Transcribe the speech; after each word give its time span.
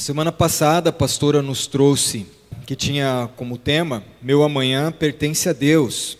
Semana 0.00 0.32
passada 0.32 0.88
a 0.88 0.92
pastora 0.94 1.42
nos 1.42 1.66
trouxe 1.66 2.26
que 2.64 2.74
tinha 2.74 3.28
como 3.36 3.58
tema 3.58 4.02
Meu 4.22 4.42
amanhã 4.42 4.90
pertence 4.90 5.46
a 5.46 5.52
Deus. 5.52 6.16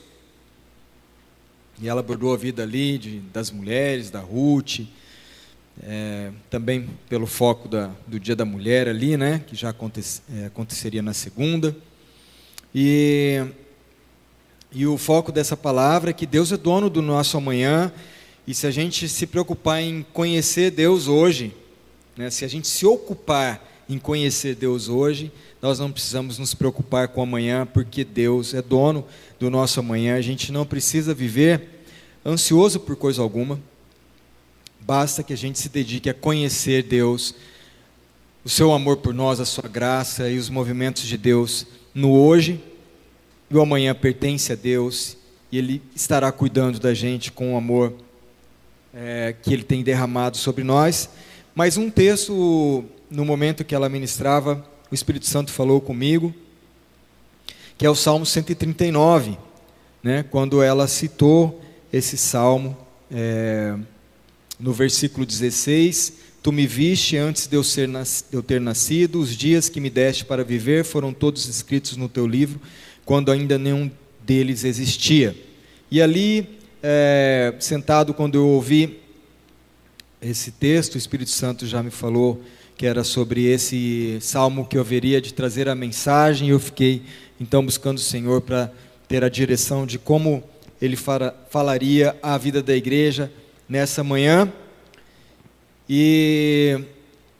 E 1.81 1.89
ela 1.89 2.01
abordou 2.01 2.35
a 2.35 2.37
vida 2.37 2.63
ali 2.63 2.99
de, 2.99 3.21
das 3.33 3.51
mulheres, 3.51 4.11
da 4.11 4.21
Ruth, 4.21 4.81
é, 5.83 6.31
também 6.51 6.91
pelo 7.09 7.27
foco 7.27 7.69
da, 7.69 7.91
do 8.07 8.21
Dia 8.21 8.37
da 8.37 8.45
Mulher 8.45 8.87
ali, 8.87 9.17
né, 9.17 9.43
que 9.47 9.57
já 9.57 9.71
aconte, 9.71 10.05
é, 10.31 10.45
aconteceria 10.45 11.01
na 11.01 11.15
segunda. 11.15 11.75
E, 12.75 13.43
e 14.71 14.87
o 14.87 14.99
foco 14.99 15.33
dessa 15.33 15.57
palavra 15.57 16.11
é 16.11 16.13
que 16.13 16.27
Deus 16.27 16.53
é 16.53 16.59
dono 16.59 16.91
do 16.91 17.01
nosso 17.01 17.39
amanhã, 17.39 17.91
e 18.47 18.53
se 18.53 18.67
a 18.67 18.71
gente 18.71 19.09
se 19.09 19.27
preocupar 19.27 19.81
em 19.81 20.05
conhecer 20.13 20.71
Deus 20.71 21.09
hoje, 21.09 21.57
né, 22.15 22.29
se 22.29 22.45
a 22.45 22.49
gente 22.49 22.69
se 22.69 22.85
ocupar 22.85 23.70
em 23.91 23.99
conhecer 23.99 24.55
Deus 24.55 24.89
hoje, 24.89 25.33
nós 25.61 25.79
não 25.79 25.91
precisamos 25.91 26.39
nos 26.39 26.55
preocupar 26.55 27.09
com 27.09 27.23
amanhã, 27.23 27.67
porque 27.67 28.05
Deus 28.05 28.55
é 28.55 28.63
dono 28.63 29.05
do 29.39 29.51
nosso 29.51 29.81
amanhã. 29.81 30.15
A 30.15 30.21
gente 30.21 30.53
não 30.53 30.65
precisa 30.65 31.13
viver 31.13 31.83
ansioso 32.25 32.79
por 32.79 32.95
coisa 32.95 33.21
alguma. 33.21 33.61
Basta 34.81 35.23
que 35.23 35.33
a 35.33 35.37
gente 35.37 35.59
se 35.59 35.69
dedique 35.69 36.09
a 36.09 36.15
conhecer 36.15 36.85
Deus, 36.85 37.35
o 38.45 38.49
seu 38.49 38.73
amor 38.73 38.99
por 38.99 39.13
nós, 39.13 39.41
a 39.41 39.45
sua 39.45 39.69
graça 39.69 40.31
e 40.31 40.39
os 40.39 40.49
movimentos 40.49 41.03
de 41.03 41.19
Deus 41.19 41.67
no 41.93 42.13
hoje. 42.13 42.63
E 43.51 43.57
o 43.57 43.61
amanhã 43.61 43.95
pertence 43.95 44.53
a 44.53 44.57
Deus 44.57 45.17
e 45.51 45.59
Ele 45.59 45.83
estará 45.97 46.31
cuidando 46.31 46.79
da 46.79 46.95
gente 46.95 47.33
com 47.33 47.55
o 47.55 47.57
amor 47.57 47.93
é, 48.95 49.35
que 49.43 49.53
Ele 49.53 49.65
tem 49.65 49.83
derramado 49.83 50.37
sobre 50.37 50.63
nós. 50.63 51.11
Mas 51.55 51.77
um 51.77 51.91
texto 51.91 52.85
no 53.11 53.25
momento 53.25 53.65
que 53.65 53.75
ela 53.75 53.89
ministrava, 53.89 54.65
o 54.91 54.95
Espírito 54.95 55.27
Santo 55.27 55.51
falou 55.51 55.81
comigo, 55.81 56.33
que 57.77 57.85
é 57.85 57.91
o 57.91 57.95
Salmo 57.95 58.25
139, 58.25 59.37
né, 60.03 60.23
quando 60.23 60.63
ela 60.63 60.87
citou 60.87 61.61
esse 61.93 62.17
salmo 62.17 62.77
é, 63.11 63.77
no 64.59 64.73
versículo 64.73 65.27
16: 65.27 66.13
Tu 66.43 66.53
me 66.53 66.67
viste 66.67 67.17
antes 67.17 67.47
de 67.47 67.57
eu, 67.57 67.65
ser, 67.65 67.89
de 67.89 68.37
eu 68.37 68.43
ter 68.43 68.61
nascido, 68.61 69.21
os 69.21 69.37
dias 69.37 69.69
que 69.69 69.81
me 69.81 69.91
deste 69.91 70.25
para 70.25 70.45
viver 70.45 70.85
foram 70.85 71.13
todos 71.13 71.47
escritos 71.47 71.97
no 71.97 72.09
teu 72.09 72.27
livro, 72.27 72.61
quando 73.05 73.33
ainda 73.33 73.59
nenhum 73.59 73.91
deles 74.23 74.65
existia. 74.65 75.37
E 75.91 76.01
ali, 76.01 76.59
é, 76.83 77.55
sentado, 77.59 78.15
quando 78.15 78.37
eu 78.37 78.47
ouvi 78.47 79.01
esse 80.23 80.51
texto, 80.51 80.95
o 80.95 80.99
Espírito 80.99 81.31
Santo 81.31 81.67
já 81.67 81.83
me 81.83 81.91
falou 81.91 82.41
que 82.81 82.87
era 82.87 83.05
sobre 83.05 83.45
esse 83.45 84.17
salmo 84.23 84.65
que 84.65 84.79
eu 84.79 84.81
haveria 84.81 85.21
de 85.21 85.35
trazer 85.35 85.69
a 85.69 85.75
mensagem, 85.75 86.49
eu 86.49 86.59
fiquei 86.59 87.03
então 87.39 87.63
buscando 87.63 87.99
o 87.99 88.01
Senhor 88.01 88.41
para 88.41 88.73
ter 89.07 89.23
a 89.23 89.29
direção 89.29 89.85
de 89.85 89.99
como 89.99 90.43
ele 90.81 90.97
falaria 90.97 92.17
a 92.23 92.39
vida 92.39 92.63
da 92.63 92.75
igreja 92.75 93.31
nessa 93.69 94.03
manhã. 94.03 94.51
E 95.87 96.81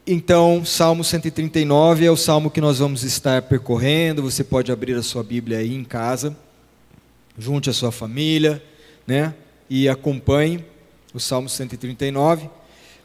então, 0.07 0.63
Salmo 0.63 1.03
139 1.03 2.05
é 2.05 2.11
o 2.11 2.19
salmo 2.19 2.51
que 2.51 2.61
nós 2.61 2.79
vamos 2.79 3.03
estar 3.03 3.41
percorrendo. 3.41 4.21
Você 4.21 4.45
pode 4.45 4.71
abrir 4.71 4.95
a 4.95 5.03
sua 5.03 5.23
Bíblia 5.23 5.57
aí 5.57 5.75
em 5.75 5.85
casa, 5.85 6.37
junte 7.39 7.71
a 7.71 7.73
sua 7.73 7.91
família, 7.91 8.63
né? 9.07 9.35
E 9.71 9.89
acompanhe 9.89 10.63
o 11.15 11.19
Salmo 11.19 11.49
139. 11.49 12.60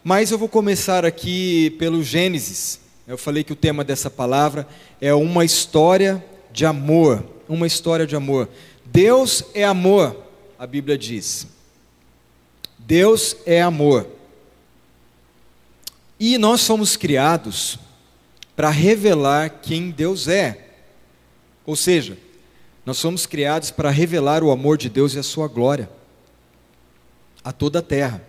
Mas 0.08 0.30
eu 0.30 0.38
vou 0.38 0.48
começar 0.48 1.04
aqui 1.04 1.72
pelo 1.80 2.04
Gênesis. 2.04 2.80
Eu 3.08 3.18
falei 3.18 3.44
que 3.44 3.54
o 3.54 3.56
tema 3.56 3.84
dessa 3.84 4.08
palavra 4.08 4.68
é 5.02 5.12
uma 5.16 5.44
história 5.44 6.24
de 6.54 6.64
amor. 6.64 7.26
Uma 7.50 7.66
história 7.66 8.06
de 8.06 8.16
amor. 8.16 8.48
Deus 8.86 9.44
é 9.56 9.64
amor, 9.64 10.16
a 10.60 10.68
Bíblia 10.68 10.96
diz. 10.96 11.48
Deus 12.78 13.36
é 13.48 13.64
amor. 13.64 14.08
E 16.20 16.38
nós 16.38 16.62
somos 16.62 16.96
criados 16.96 17.80
para 18.56 18.70
revelar 18.70 19.60
quem 19.64 19.90
Deus 19.90 20.28
é. 20.28 20.68
Ou 21.66 21.76
seja, 21.76 22.16
nós 22.86 23.00
somos 23.00 23.26
criados 23.26 23.72
para 23.72 23.90
revelar 23.90 24.44
o 24.44 24.52
amor 24.52 24.78
de 24.78 24.88
Deus 24.88 25.16
e 25.16 25.20
a 25.20 25.24
sua 25.24 25.48
glória 25.48 25.90
a 27.44 27.52
toda 27.52 27.80
a 27.80 27.82
terra. 27.82 28.24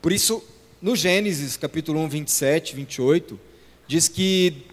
Por 0.00 0.12
isso, 0.12 0.40
no 0.80 0.96
Gênesis, 0.96 1.56
capítulo 1.56 2.00
1, 2.00 2.08
27, 2.08 2.74
28, 2.74 3.38
diz 3.86 4.08
que 4.08 4.64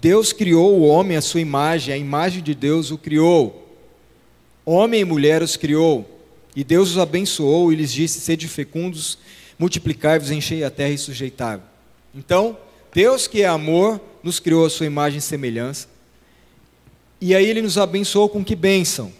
Deus 0.00 0.32
criou 0.32 0.78
o 0.78 0.86
homem 0.86 1.16
à 1.16 1.20
sua 1.20 1.40
imagem, 1.40 1.92
a 1.92 1.98
imagem 1.98 2.42
de 2.42 2.54
Deus 2.54 2.90
o 2.90 2.96
criou. 2.96 3.76
Homem 4.64 5.00
e 5.00 5.04
mulher 5.04 5.42
os 5.42 5.56
criou. 5.56 6.18
E 6.56 6.64
Deus 6.64 6.92
os 6.92 6.98
abençoou 6.98 7.72
e 7.72 7.76
lhes 7.76 7.92
disse: 7.92 8.20
Sede 8.20 8.48
fecundos, 8.48 9.18
multiplicai-vos, 9.58 10.30
enchei 10.30 10.64
a 10.64 10.70
terra 10.70 10.94
e 10.94 10.98
sujeitai 10.98 11.60
Então, 12.14 12.56
Deus 12.92 13.26
que 13.26 13.42
é 13.42 13.46
amor, 13.46 14.00
nos 14.22 14.40
criou 14.40 14.64
a 14.64 14.70
sua 14.70 14.86
imagem 14.86 15.18
e 15.18 15.22
semelhança. 15.22 15.88
E 17.20 17.34
aí 17.34 17.44
ele 17.44 17.60
nos 17.60 17.76
abençoou 17.76 18.30
com 18.30 18.42
que 18.42 18.56
bênção? 18.56 19.12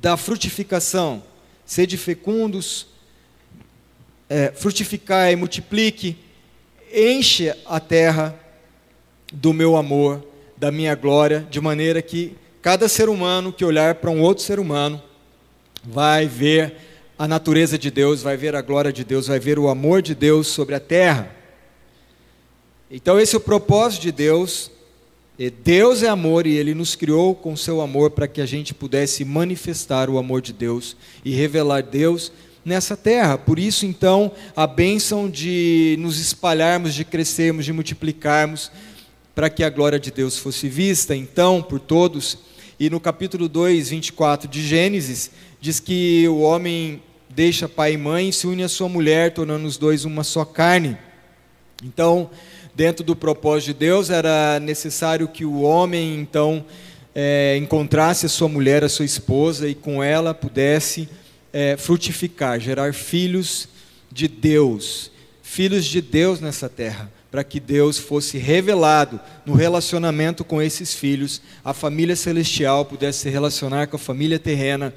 Da 0.00 0.16
frutificação. 0.18 1.22
Sede 1.64 1.96
fecundos, 1.96 2.91
é, 4.32 4.50
frutificai, 4.50 5.36
multiplique, 5.36 6.16
enche 6.90 7.52
a 7.66 7.78
terra 7.78 8.34
do 9.30 9.52
meu 9.52 9.76
amor, 9.76 10.24
da 10.56 10.72
minha 10.72 10.94
glória, 10.94 11.46
de 11.50 11.60
maneira 11.60 12.00
que 12.00 12.34
cada 12.62 12.88
ser 12.88 13.10
humano 13.10 13.52
que 13.52 13.62
olhar 13.62 13.96
para 13.96 14.10
um 14.10 14.22
outro 14.22 14.42
ser 14.42 14.58
humano 14.58 15.02
vai 15.84 16.26
ver 16.26 16.76
a 17.18 17.28
natureza 17.28 17.76
de 17.76 17.90
Deus, 17.90 18.22
vai 18.22 18.38
ver 18.38 18.56
a 18.56 18.62
glória 18.62 18.90
de 18.90 19.04
Deus, 19.04 19.26
vai 19.26 19.38
ver 19.38 19.58
o 19.58 19.68
amor 19.68 20.00
de 20.00 20.14
Deus 20.14 20.46
sobre 20.46 20.74
a 20.74 20.80
terra. 20.80 21.30
Então, 22.90 23.20
esse 23.20 23.34
é 23.34 23.38
o 23.38 23.40
propósito 23.40 24.00
de 24.00 24.12
Deus. 24.12 24.70
Deus 25.62 26.02
é 26.02 26.08
amor 26.08 26.46
e 26.46 26.56
Ele 26.56 26.74
nos 26.74 26.94
criou 26.94 27.34
com 27.34 27.54
seu 27.54 27.82
amor 27.82 28.12
para 28.12 28.28
que 28.28 28.40
a 28.40 28.46
gente 28.46 28.72
pudesse 28.72 29.26
manifestar 29.26 30.08
o 30.08 30.16
amor 30.16 30.40
de 30.40 30.54
Deus 30.54 30.96
e 31.22 31.34
revelar 31.34 31.82
Deus 31.82 32.32
nessa 32.64 32.96
terra. 32.96 33.36
Por 33.36 33.58
isso, 33.58 33.86
então, 33.86 34.32
a 34.54 34.66
bênção 34.66 35.28
de 35.28 35.96
nos 35.98 36.18
espalharmos, 36.18 36.94
de 36.94 37.04
crescermos, 37.04 37.64
de 37.64 37.72
multiplicarmos, 37.72 38.70
para 39.34 39.48
que 39.48 39.64
a 39.64 39.70
glória 39.70 39.98
de 39.98 40.10
Deus 40.10 40.38
fosse 40.38 40.68
vista, 40.68 41.16
então, 41.16 41.62
por 41.62 41.80
todos. 41.80 42.38
E 42.78 42.90
no 42.90 43.00
capítulo 43.00 43.48
2, 43.48 43.90
24 43.90 44.48
de 44.48 44.66
Gênesis, 44.66 45.30
diz 45.60 45.80
que 45.80 46.26
o 46.28 46.40
homem 46.40 47.02
deixa 47.28 47.68
pai 47.68 47.94
e 47.94 47.96
mãe 47.96 48.28
e 48.28 48.32
se 48.32 48.46
une 48.46 48.62
à 48.62 48.68
sua 48.68 48.88
mulher, 48.88 49.32
tornando 49.32 49.66
os 49.66 49.76
dois 49.76 50.04
uma 50.04 50.22
só 50.22 50.44
carne. 50.44 50.96
Então, 51.82 52.30
dentro 52.74 53.04
do 53.04 53.16
propósito 53.16 53.68
de 53.68 53.74
Deus, 53.74 54.10
era 54.10 54.60
necessário 54.60 55.28
que 55.28 55.44
o 55.44 55.62
homem, 55.62 56.20
então, 56.20 56.64
é, 57.14 57.56
encontrasse 57.56 58.26
a 58.26 58.28
sua 58.28 58.48
mulher, 58.48 58.84
a 58.84 58.88
sua 58.88 59.04
esposa, 59.04 59.68
e 59.68 59.74
com 59.74 60.02
ela 60.02 60.34
pudesse 60.34 61.08
é, 61.52 61.76
frutificar, 61.76 62.58
gerar 62.58 62.94
filhos 62.94 63.68
de 64.10 64.26
Deus, 64.28 65.10
filhos 65.42 65.84
de 65.84 66.00
Deus 66.00 66.40
nessa 66.40 66.68
terra, 66.68 67.12
para 67.30 67.44
que 67.44 67.58
Deus 67.58 67.98
fosse 67.98 68.38
revelado 68.38 69.20
no 69.44 69.54
relacionamento 69.54 70.44
com 70.44 70.60
esses 70.60 70.94
filhos, 70.94 71.40
a 71.64 71.72
família 71.72 72.14
celestial 72.16 72.84
pudesse 72.84 73.20
se 73.20 73.30
relacionar 73.30 73.86
com 73.86 73.96
a 73.96 73.98
família 73.98 74.38
terrena, 74.38 74.94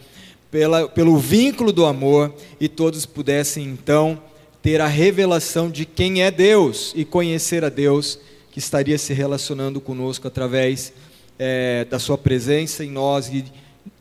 pela, 0.51 0.87
pelo 0.87 1.17
vínculo 1.17 1.71
do 1.71 1.85
amor, 1.85 2.33
e 2.59 2.67
todos 2.67 3.05
pudessem 3.05 3.65
então 3.65 4.21
ter 4.61 4.81
a 4.81 4.87
revelação 4.87 5.69
de 5.69 5.85
quem 5.85 6.23
é 6.23 6.31
Deus 6.31 6.93
e 6.95 7.05
conhecer 7.05 7.63
a 7.63 7.69
Deus, 7.69 8.19
que 8.51 8.59
estaria 8.59 8.97
se 8.97 9.13
relacionando 9.13 9.81
conosco 9.81 10.27
através 10.27 10.93
é, 11.37 11.85
da 11.85 11.99
Sua 11.99 12.17
presença 12.17 12.83
em 12.83 12.89
nós 12.89 13.27
e 13.27 13.45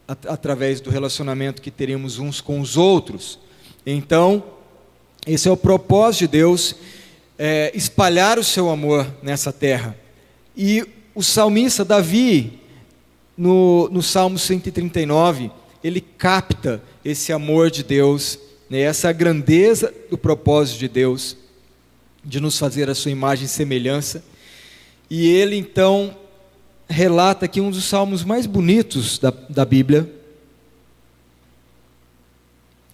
através 0.06 0.80
do 0.80 0.90
relacionamento 0.90 1.62
que 1.62 1.70
teríamos 1.70 2.18
uns 2.18 2.40
com 2.40 2.60
os 2.60 2.76
outros. 2.76 3.38
Então, 3.86 4.44
esse 5.26 5.48
é 5.48 5.50
o 5.50 5.56
propósito 5.56 6.20
de 6.20 6.28
Deus, 6.28 6.74
é, 7.38 7.72
espalhar 7.74 8.38
o 8.38 8.44
seu 8.44 8.68
amor 8.68 9.06
nessa 9.22 9.52
terra. 9.52 9.96
E 10.56 10.86
o 11.14 11.22
salmista 11.22 11.84
Davi, 11.84 12.60
no, 13.36 13.88
no 13.90 14.02
Salmo 14.02 14.38
139, 14.38 15.50
ele 15.82 16.00
capta 16.00 16.82
esse 17.04 17.32
amor 17.32 17.70
de 17.70 17.82
Deus, 17.82 18.38
né, 18.68 18.80
essa 18.80 19.12
grandeza 19.12 19.92
do 20.10 20.16
propósito 20.18 20.78
de 20.78 20.88
Deus, 20.88 21.36
de 22.24 22.40
nos 22.40 22.58
fazer 22.58 22.88
a 22.88 22.94
sua 22.94 23.10
imagem 23.10 23.46
e 23.46 23.48
semelhança. 23.48 24.24
E 25.10 25.28
ele 25.28 25.56
então 25.56 26.16
relata 26.88 27.46
aqui 27.46 27.60
um 27.60 27.70
dos 27.70 27.84
salmos 27.84 28.24
mais 28.24 28.46
bonitos 28.46 29.18
da, 29.18 29.30
da 29.48 29.64
Bíblia, 29.64 30.10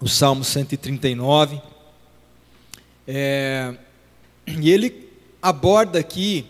o 0.00 0.08
Salmo 0.08 0.44
139. 0.44 1.60
É, 3.06 3.74
e 4.46 4.70
ele 4.70 5.08
aborda 5.42 5.98
aqui 5.98 6.46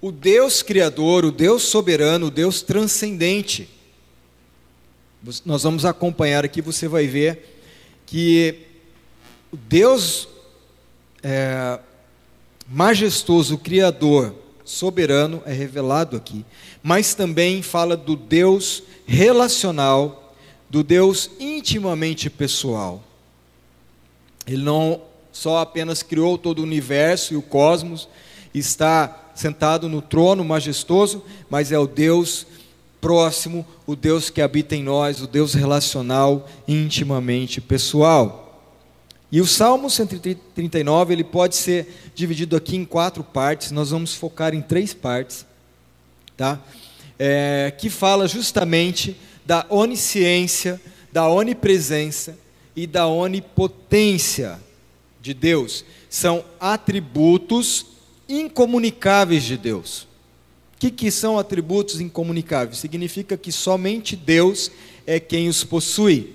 o 0.00 0.10
Deus 0.10 0.62
criador, 0.62 1.24
o 1.24 1.32
Deus 1.32 1.62
soberano, 1.64 2.26
o 2.26 2.30
Deus 2.30 2.62
transcendente. 2.62 3.68
Nós 5.44 5.62
vamos 5.62 5.84
acompanhar 5.84 6.44
aqui, 6.44 6.62
você 6.62 6.86
vai 6.86 7.06
ver 7.06 7.60
que 8.06 8.66
o 9.50 9.56
Deus 9.56 10.28
é, 11.22 11.78
majestoso, 12.68 13.58
Criador, 13.58 14.34
soberano, 14.68 15.42
é 15.46 15.52
revelado 15.52 16.14
aqui, 16.14 16.44
mas 16.82 17.14
também 17.14 17.62
fala 17.62 17.96
do 17.96 18.14
Deus 18.14 18.82
relacional, 19.06 20.34
do 20.68 20.82
Deus 20.82 21.30
intimamente 21.40 22.28
pessoal. 22.28 23.02
Ele 24.46 24.62
não 24.62 25.00
só 25.32 25.58
apenas 25.58 26.02
criou 26.02 26.36
todo 26.36 26.58
o 26.58 26.64
universo 26.64 27.32
e 27.32 27.36
o 27.36 27.42
cosmos, 27.42 28.08
está 28.52 29.30
sentado 29.34 29.88
no 29.88 30.02
trono 30.02 30.44
majestoso, 30.44 31.24
mas 31.48 31.72
é 31.72 31.78
o 31.78 31.86
Deus 31.86 32.46
próximo, 33.00 33.64
o 33.86 33.96
Deus 33.96 34.28
que 34.28 34.42
habita 34.42 34.76
em 34.76 34.82
nós, 34.82 35.22
o 35.22 35.26
Deus 35.26 35.54
relacional, 35.54 36.46
intimamente 36.66 37.60
pessoal. 37.60 38.47
E 39.30 39.40
o 39.40 39.46
Salmo 39.46 39.90
139, 39.90 41.12
ele 41.12 41.24
pode 41.24 41.54
ser 41.54 42.10
dividido 42.14 42.56
aqui 42.56 42.76
em 42.76 42.84
quatro 42.84 43.22
partes, 43.22 43.70
nós 43.70 43.90
vamos 43.90 44.14
focar 44.14 44.54
em 44.54 44.62
três 44.62 44.94
partes, 44.94 45.44
tá? 46.36 46.58
É, 47.18 47.72
que 47.76 47.90
fala 47.90 48.26
justamente 48.26 49.16
da 49.44 49.66
onisciência, 49.68 50.80
da 51.12 51.28
onipresença 51.28 52.38
e 52.74 52.86
da 52.86 53.06
onipotência 53.06 54.58
de 55.20 55.34
Deus. 55.34 55.84
São 56.08 56.42
atributos 56.58 57.86
incomunicáveis 58.28 59.42
de 59.42 59.58
Deus. 59.58 60.02
O 60.74 60.78
que, 60.78 60.90
que 60.90 61.10
são 61.10 61.38
atributos 61.38 62.00
incomunicáveis? 62.00 62.78
Significa 62.78 63.36
que 63.36 63.50
somente 63.50 64.14
Deus 64.14 64.70
é 65.06 65.18
quem 65.18 65.48
os 65.48 65.64
possui. 65.64 66.34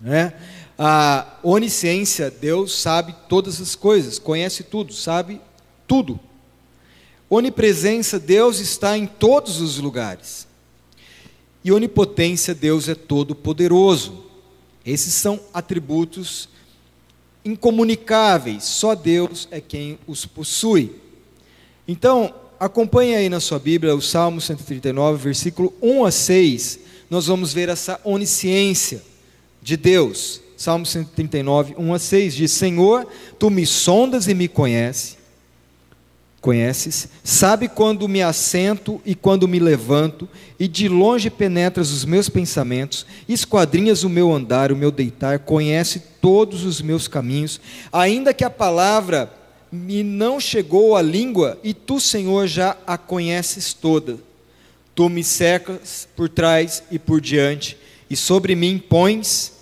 Né? 0.00 0.32
A 0.78 1.26
onisciência, 1.42 2.30
Deus 2.30 2.78
sabe 2.78 3.12
todas 3.28 3.60
as 3.60 3.74
coisas, 3.74 4.18
conhece 4.18 4.62
tudo, 4.62 4.92
sabe 4.92 5.40
tudo. 5.88 6.20
Onipresença, 7.28 8.18
Deus 8.18 8.60
está 8.60 8.96
em 8.96 9.06
todos 9.06 9.60
os 9.60 9.78
lugares. 9.78 10.46
E 11.64 11.72
onipotência, 11.72 12.54
Deus 12.54 12.88
é 12.88 12.94
todo 12.94 13.34
poderoso. 13.34 14.24
Esses 14.86 15.12
são 15.12 15.40
atributos 15.52 16.48
incomunicáveis, 17.44 18.62
só 18.64 18.94
Deus 18.94 19.48
é 19.50 19.60
quem 19.60 19.98
os 20.06 20.24
possui. 20.24 20.94
Então, 21.86 22.32
acompanhe 22.60 23.16
aí 23.16 23.28
na 23.28 23.40
sua 23.40 23.58
Bíblia 23.58 23.96
o 23.96 24.00
Salmo 24.00 24.40
139, 24.40 25.22
versículo 25.22 25.74
1 25.82 26.04
a 26.04 26.10
6. 26.10 26.78
Nós 27.10 27.26
vamos 27.26 27.52
ver 27.52 27.68
essa 27.68 28.00
onisciência 28.04 29.02
de 29.60 29.76
Deus. 29.76 30.40
Salmo 30.58 30.84
139, 30.84 31.76
1 31.78 31.94
a 31.94 31.98
6 32.00 32.34
diz: 32.34 32.50
Senhor, 32.50 33.06
tu 33.38 33.48
me 33.48 33.64
sondas 33.64 34.26
e 34.26 34.34
me 34.34 34.48
conheces, 34.48 35.16
conheces, 36.40 37.08
sabe 37.22 37.68
quando 37.68 38.08
me 38.08 38.20
assento 38.22 39.00
e 39.06 39.14
quando 39.14 39.46
me 39.46 39.60
levanto, 39.60 40.28
e 40.58 40.66
de 40.66 40.88
longe 40.88 41.30
penetras 41.30 41.92
os 41.92 42.04
meus 42.04 42.28
pensamentos, 42.28 43.06
esquadrinhas 43.28 44.02
o 44.02 44.08
meu 44.08 44.34
andar, 44.34 44.72
o 44.72 44.76
meu 44.76 44.90
deitar, 44.90 45.38
conhece 45.38 46.02
todos 46.20 46.64
os 46.64 46.82
meus 46.82 47.06
caminhos, 47.06 47.60
ainda 47.92 48.34
que 48.34 48.42
a 48.42 48.50
palavra 48.50 49.32
me 49.70 50.02
não 50.02 50.40
chegou 50.40 50.96
à 50.96 51.02
língua, 51.02 51.56
e 51.62 51.72
tu, 51.72 52.00
Senhor, 52.00 52.48
já 52.48 52.76
a 52.84 52.98
conheces 52.98 53.72
toda. 53.72 54.18
Tu 54.92 55.08
me 55.08 55.22
secas 55.22 56.08
por 56.16 56.28
trás 56.28 56.82
e 56.90 56.98
por 56.98 57.20
diante, 57.20 57.78
e 58.10 58.16
sobre 58.16 58.56
mim 58.56 58.76
pões 58.76 59.56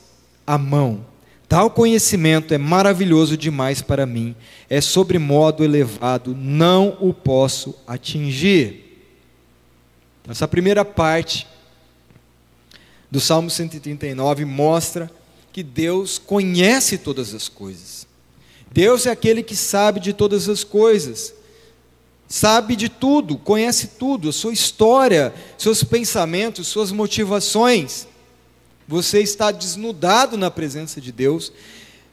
a 0.47 0.57
mão. 0.57 1.05
Tal 1.49 1.71
conhecimento 1.71 2.53
é 2.53 2.59
maravilhoso 2.59 3.37
demais 3.37 3.81
para 3.81 4.05
mim, 4.05 4.35
é 4.69 4.81
sobre 4.81 5.19
modo 5.19 5.63
elevado, 5.63 6.35
não 6.35 6.97
o 7.01 7.15
posso 7.15 7.75
atingir. 7.87 8.85
Essa 10.29 10.49
primeira 10.49 10.85
parte 10.85 11.47
do 13.11 13.21
Salmo 13.21 13.49
139 13.49 14.45
mostra 14.45 15.11
que 15.53 15.63
Deus 15.63 16.19
conhece 16.19 16.99
todas 16.99 17.33
as 17.33 17.49
coisas. 17.49 18.07
Deus 18.73 19.07
é 19.07 19.11
aquele 19.11 19.43
que 19.43 19.55
sabe 19.55 20.01
de 20.01 20.13
todas 20.13 20.49
as 20.49 20.65
coisas, 20.65 21.33
sabe 22.29 22.75
de 22.75 22.89
tudo, 22.89 23.39
conhece 23.39 23.87
tudo, 23.99 24.29
a 24.29 24.33
sua 24.33 24.53
história, 24.53 25.33
seus 25.57 25.85
pensamentos, 25.85 26.67
suas 26.67 26.91
motivações. 26.91 28.09
Você 28.89 29.21
está 29.21 29.51
desnudado 29.51 30.37
na 30.37 30.51
presença 30.51 31.01
de 31.01 31.13
Deus. 31.13 31.53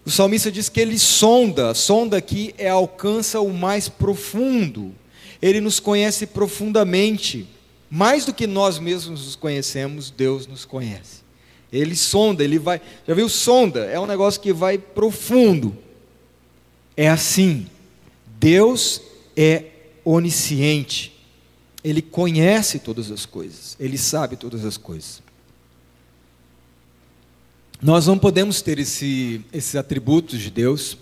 O 0.06 0.12
salmista 0.12 0.52
diz 0.52 0.70
que 0.70 0.80
ele 0.80 1.00
sonda, 1.00 1.74
sonda 1.74 2.18
aqui 2.18 2.54
é 2.58 2.70
alcança 2.70 3.40
o 3.40 3.54
mais 3.54 3.88
profundo. 3.88 4.94
Ele 5.42 5.62
nos 5.62 5.80
conhece 5.80 6.26
profundamente, 6.26 7.48
mais 7.90 8.26
do 8.26 8.34
que 8.34 8.48
nós 8.48 8.80
mesmos 8.80 9.26
nos 9.26 9.36
conhecemos, 9.36 10.10
Deus 10.10 10.48
nos 10.48 10.66
conhece. 10.66 11.24
Ele 11.72 11.96
sonda, 11.96 12.44
ele 12.44 12.60
vai, 12.60 12.82
já 13.08 13.14
viu 13.14 13.28
sonda? 13.28 13.86
É 13.86 14.00
um 14.00 14.06
negócio 14.06 14.40
que 14.40 14.54
vai 14.54 14.78
profundo 14.78 15.78
é 16.96 17.10
assim. 17.10 17.68
Deus 18.40 19.02
é 19.36 19.66
onisciente. 20.06 21.12
Ele 21.84 22.02
conhece 22.02 22.80
todas 22.80 23.12
as 23.12 23.26
coisas. 23.26 23.76
Ele 23.80 23.98
sabe 23.98 24.36
todas 24.36 24.64
as 24.64 24.78
coisas. 24.78 25.23
Nós 27.84 28.08
não 28.08 28.18
podemos 28.18 28.62
ter 28.62 28.80
esse, 28.80 29.42
esses 29.52 29.76
atributos 29.76 30.40
de 30.40 30.50
Deus, 30.50 30.98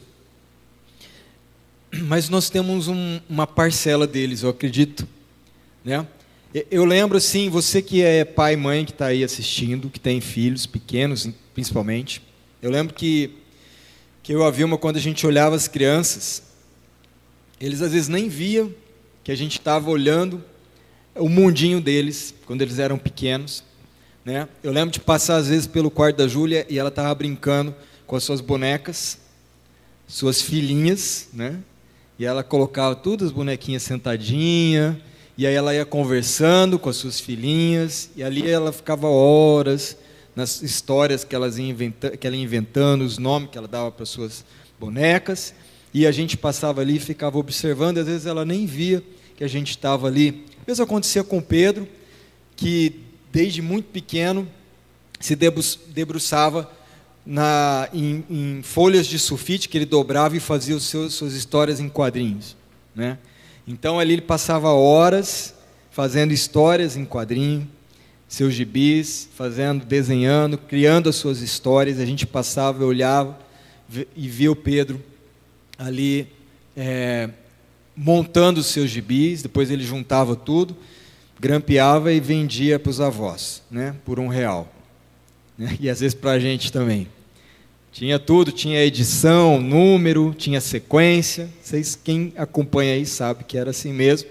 mas 1.93 2.27
nós 2.27 2.49
temos 2.49 2.87
um, 2.87 3.19
uma 3.29 3.45
parcela 3.45 4.07
deles, 4.07 4.41
eu 4.41 4.49
acredito. 4.49 5.07
Né? 5.85 6.07
Eu 6.71 6.83
lembro 6.83 7.19
assim, 7.19 7.51
você 7.51 7.83
que 7.83 8.01
é 8.01 8.25
pai 8.25 8.53
e 8.53 8.57
mãe 8.57 8.83
que 8.83 8.89
está 8.89 9.05
aí 9.07 9.23
assistindo, 9.23 9.91
que 9.91 9.99
tem 9.99 10.19
filhos 10.19 10.65
pequenos 10.65 11.29
principalmente, 11.53 12.19
eu 12.63 12.71
lembro 12.71 12.95
que 12.95 13.35
que 14.23 14.33
eu 14.33 14.41
e 14.41 14.43
a 14.43 14.49
Vilma, 14.49 14.77
quando 14.77 14.97
a 14.97 15.01
gente 15.01 15.25
olhava 15.25 15.55
as 15.55 15.67
crianças, 15.67 16.41
eles 17.59 17.83
às 17.83 17.91
vezes 17.91 18.07
nem 18.07 18.27
viam 18.27 18.73
que 19.23 19.31
a 19.31 19.35
gente 19.35 19.59
estava 19.59 19.89
olhando 19.89 20.43
o 21.13 21.29
mundinho 21.29 21.79
deles, 21.79 22.33
quando 22.45 22.63
eles 22.63 22.79
eram 22.79 22.97
pequenos. 22.97 23.63
Né? 24.23 24.47
Eu 24.61 24.71
lembro 24.71 24.91
de 24.91 24.99
passar 24.99 25.37
às 25.37 25.47
vezes 25.47 25.65
pelo 25.65 25.89
quarto 25.89 26.17
da 26.17 26.27
Júlia 26.27 26.65
e 26.69 26.77
ela 26.77 26.89
estava 26.89 27.13
brincando 27.15 27.73
com 28.05 28.15
as 28.15 28.23
suas 28.23 28.41
bonecas, 28.41 29.17
suas 30.07 30.41
filhinhas, 30.41 31.29
né? 31.33 31.59
E 32.19 32.25
ela 32.25 32.43
colocava 32.43 32.93
todas 32.95 33.27
as 33.27 33.33
bonequinhas 33.33 33.81
sentadinha, 33.81 35.01
e 35.37 35.47
aí 35.47 35.55
ela 35.55 35.73
ia 35.73 35.85
conversando 35.85 36.77
com 36.77 36.89
as 36.89 36.97
suas 36.97 37.19
filhinhas, 37.19 38.11
e 38.15 38.21
ali 38.21 38.47
ela 38.47 38.71
ficava 38.71 39.07
horas 39.07 39.97
nas 40.35 40.61
histórias 40.61 41.23
que, 41.23 41.33
elas 41.33 41.57
inventa, 41.57 42.15
que 42.15 42.27
ela 42.27 42.35
ia 42.35 42.43
inventando, 42.43 43.01
os 43.03 43.17
nomes 43.17 43.49
que 43.49 43.57
ela 43.57 43.67
dava 43.67 43.91
para 43.91 44.05
suas 44.05 44.45
bonecas, 44.79 45.53
e 45.93 46.05
a 46.05 46.11
gente 46.11 46.37
passava 46.37 46.81
ali 46.81 46.97
e 46.97 46.99
ficava 46.99 47.37
observando, 47.39 47.97
às 47.97 48.05
vezes 48.05 48.25
ela 48.27 48.45
nem 48.45 48.65
via 48.65 49.01
que 49.35 49.43
a 49.43 49.47
gente 49.47 49.71
estava 49.71 50.07
ali. 50.07 50.45
Vezes 50.67 50.79
acontecia 50.79 51.23
com 51.23 51.41
Pedro, 51.41 51.87
que 52.55 52.99
desde 53.31 53.61
muito 53.61 53.85
pequeno 53.85 54.47
se 55.19 55.35
debruçava 55.35 56.71
na, 57.25 57.87
em, 57.93 58.23
em, 58.29 58.61
folhas 58.63 59.05
de 59.05 59.19
sulfite 59.19 59.69
que 59.69 59.77
ele 59.77 59.85
dobrava 59.85 60.35
e 60.35 60.39
fazia 60.39 60.75
os 60.75 60.83
seus, 60.83 61.13
suas 61.13 61.33
histórias 61.33 61.79
em 61.79 61.87
quadrinhos. 61.87 62.55
Né? 62.95 63.17
Então 63.67 63.99
ali 63.99 64.13
ele 64.13 64.21
passava 64.21 64.69
horas 64.69 65.53
fazendo 65.91 66.31
histórias 66.31 66.95
em 66.95 67.05
quadrinho, 67.05 67.67
seus 68.27 68.53
gibis, 68.53 69.27
fazendo, 69.35 69.85
desenhando, 69.85 70.57
criando 70.57 71.09
as 71.09 71.17
suas 71.17 71.41
histórias. 71.41 71.99
A 71.99 72.05
gente 72.05 72.25
passava, 72.25 72.83
olhava 72.85 73.37
e 74.15 74.27
via 74.27 74.51
o 74.51 74.55
Pedro 74.55 75.03
ali 75.77 76.27
é, 76.75 77.29
montando 77.95 78.61
os 78.61 78.67
seus 78.67 78.89
gibis. 78.89 79.41
Depois 79.41 79.69
ele 79.69 79.83
juntava 79.83 80.35
tudo, 80.35 80.75
grampeava 81.41 82.13
e 82.13 82.19
vendia 82.19 82.77
para 82.77 82.91
os 82.91 83.01
avós, 83.01 83.63
né, 83.71 83.95
por 84.05 84.19
um 84.19 84.27
real. 84.27 84.71
Né, 85.57 85.75
e 85.79 85.89
às 85.89 85.99
vezes 85.99 86.13
para 86.13 86.33
a 86.33 86.39
gente 86.39 86.71
também. 86.71 87.07
Tinha 87.91 88.19
tudo, 88.19 88.51
tinha 88.51 88.79
edição, 88.85 89.59
número, 89.59 90.35
tinha 90.37 90.61
sequência. 90.61 91.49
Vocês, 91.61 91.99
quem 92.01 92.31
acompanha 92.37 92.93
aí 92.93 93.07
sabe 93.07 93.43
que 93.43 93.57
era 93.57 93.71
assim 93.71 93.91
mesmo. 93.91 94.29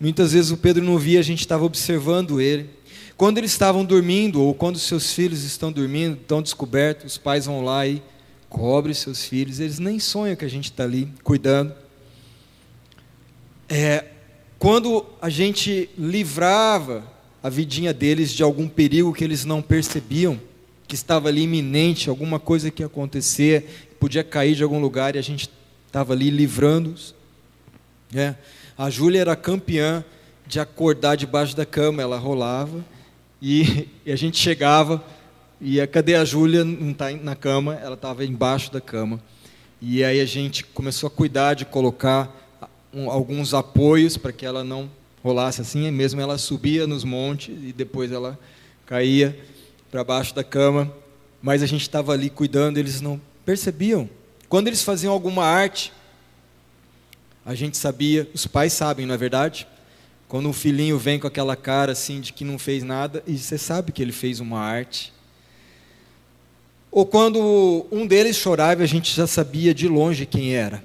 Muitas 0.00 0.32
vezes 0.32 0.52
o 0.52 0.56
Pedro 0.56 0.84
não 0.84 0.96
via, 0.96 1.18
a 1.18 1.22
gente 1.22 1.40
estava 1.40 1.64
observando 1.64 2.40
ele. 2.40 2.70
Quando 3.16 3.38
eles 3.38 3.50
estavam 3.50 3.84
dormindo, 3.84 4.40
ou 4.40 4.54
quando 4.54 4.78
seus 4.78 5.12
filhos 5.12 5.42
estão 5.42 5.72
dormindo, 5.72 6.14
estão 6.14 6.40
descobertos, 6.40 7.12
os 7.12 7.18
pais 7.18 7.46
vão 7.46 7.64
lá 7.64 7.86
e 7.86 8.00
cobrem 8.48 8.94
seus 8.94 9.24
filhos, 9.24 9.58
eles 9.58 9.78
nem 9.78 9.98
sonham 9.98 10.36
que 10.36 10.44
a 10.44 10.50
gente 10.50 10.66
está 10.66 10.84
ali 10.84 11.08
cuidando. 11.22 11.74
É, 13.68 14.04
quando 14.58 15.04
a 15.20 15.28
gente 15.28 15.88
livrava 15.98 17.04
a 17.42 17.48
vidinha 17.48 17.92
deles 17.92 18.32
de 18.32 18.42
algum 18.42 18.68
perigo 18.68 19.12
que 19.12 19.22
eles 19.22 19.44
não 19.44 19.62
percebiam, 19.62 20.40
que 20.88 20.94
estava 20.94 21.28
ali 21.28 21.42
iminente, 21.42 22.08
alguma 22.08 22.38
coisa 22.38 22.70
que 22.70 22.82
ia 22.82 22.86
acontecer, 22.86 23.88
podia 24.00 24.24
cair 24.24 24.54
de 24.54 24.62
algum 24.62 24.80
lugar 24.80 25.14
e 25.14 25.18
a 25.18 25.22
gente 25.22 25.50
estava 25.86 26.12
ali 26.12 26.30
livrando-os. 26.30 27.14
É. 28.14 28.34
A 28.78 28.88
Júlia 28.90 29.20
era 29.20 29.36
campeã 29.36 30.04
de 30.46 30.60
acordar 30.60 31.16
debaixo 31.16 31.56
da 31.56 31.66
cama, 31.66 32.02
ela 32.02 32.18
rolava 32.18 32.84
e, 33.42 33.88
e 34.04 34.12
a 34.12 34.16
gente 34.16 34.38
chegava 34.38 35.04
e 35.60 35.80
a, 35.80 35.86
cadê 35.86 36.14
a 36.14 36.24
Júlia? 36.24 36.64
Não 36.64 36.90
está 36.90 37.10
na 37.10 37.34
cama, 37.34 37.74
ela 37.76 37.94
estava 37.94 38.24
embaixo 38.24 38.72
da 38.72 38.80
cama. 38.80 39.20
E 39.80 40.04
aí 40.04 40.20
a 40.20 40.26
gente 40.26 40.64
começou 40.64 41.06
a 41.06 41.10
cuidar 41.10 41.54
de 41.54 41.64
colocar 41.64 42.45
um, 42.96 43.10
alguns 43.10 43.52
apoios 43.52 44.16
para 44.16 44.32
que 44.32 44.46
ela 44.46 44.64
não 44.64 44.90
rolasse 45.22 45.60
assim, 45.60 45.90
mesmo 45.90 46.18
ela 46.18 46.38
subia 46.38 46.86
nos 46.86 47.04
montes 47.04 47.54
e 47.62 47.70
depois 47.72 48.10
ela 48.10 48.38
caía 48.86 49.38
para 49.90 50.02
baixo 50.02 50.34
da 50.34 50.42
cama, 50.42 50.90
mas 51.42 51.62
a 51.62 51.66
gente 51.66 51.82
estava 51.82 52.12
ali 52.12 52.30
cuidando, 52.30 52.78
eles 52.78 53.02
não 53.02 53.20
percebiam. 53.44 54.08
Quando 54.48 54.68
eles 54.68 54.82
faziam 54.82 55.12
alguma 55.12 55.44
arte, 55.44 55.92
a 57.44 57.54
gente 57.54 57.76
sabia, 57.76 58.26
os 58.32 58.46
pais 58.46 58.72
sabem, 58.72 59.04
não 59.04 59.14
é 59.14 59.18
verdade? 59.18 59.68
Quando 60.26 60.48
um 60.48 60.52
filhinho 60.52 60.98
vem 60.98 61.18
com 61.18 61.26
aquela 61.26 61.54
cara 61.54 61.92
assim 61.92 62.20
de 62.20 62.32
que 62.32 62.44
não 62.44 62.58
fez 62.58 62.82
nada, 62.82 63.22
e 63.26 63.36
você 63.36 63.58
sabe 63.58 63.92
que 63.92 64.00
ele 64.00 64.12
fez 64.12 64.40
uma 64.40 64.58
arte. 64.58 65.12
Ou 66.90 67.04
quando 67.04 67.86
um 67.90 68.06
deles 68.06 68.36
chorava, 68.36 68.82
a 68.82 68.86
gente 68.86 69.14
já 69.14 69.26
sabia 69.26 69.74
de 69.74 69.86
longe 69.86 70.24
quem 70.24 70.54
era. 70.54 70.82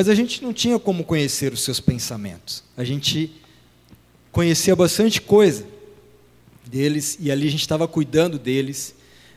Mas 0.00 0.08
a 0.08 0.14
gente 0.14 0.42
não 0.42 0.50
tinha 0.50 0.78
como 0.78 1.04
conhecer 1.04 1.52
os 1.52 1.60
seus 1.60 1.78
pensamentos. 1.78 2.64
A 2.74 2.82
gente 2.82 3.30
conhecia 4.32 4.74
bastante 4.74 5.20
coisa 5.20 5.66
deles 6.64 7.18
e 7.20 7.30
ali 7.30 7.46
a 7.46 7.50
gente 7.50 7.60
estava 7.60 7.86
cuidando 7.86 8.38
deles, 8.38 8.94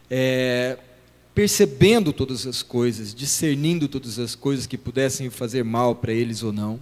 é, 0.10 0.78
percebendo 1.36 2.14
todas 2.14 2.48
as 2.48 2.64
coisas, 2.64 3.14
discernindo 3.14 3.90
todas 3.90 4.18
as 4.18 4.36
coisas 4.36 4.66
que 4.66 4.78
pudessem 4.78 5.30
fazer 5.30 5.66
mal 5.66 5.96
para 5.96 6.14
eles 6.14 6.44
ou 6.44 6.54
não. 6.54 6.80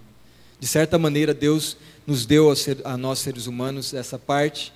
De 0.60 0.68
certa 0.68 1.00
maneira, 1.00 1.34
Deus 1.34 1.76
nos 2.06 2.24
deu 2.24 2.52
a, 2.52 2.56
ser, 2.56 2.78
a 2.84 2.96
nós 2.96 3.18
seres 3.18 3.48
humanos 3.48 3.96
essa 3.96 4.20
parte, 4.20 4.72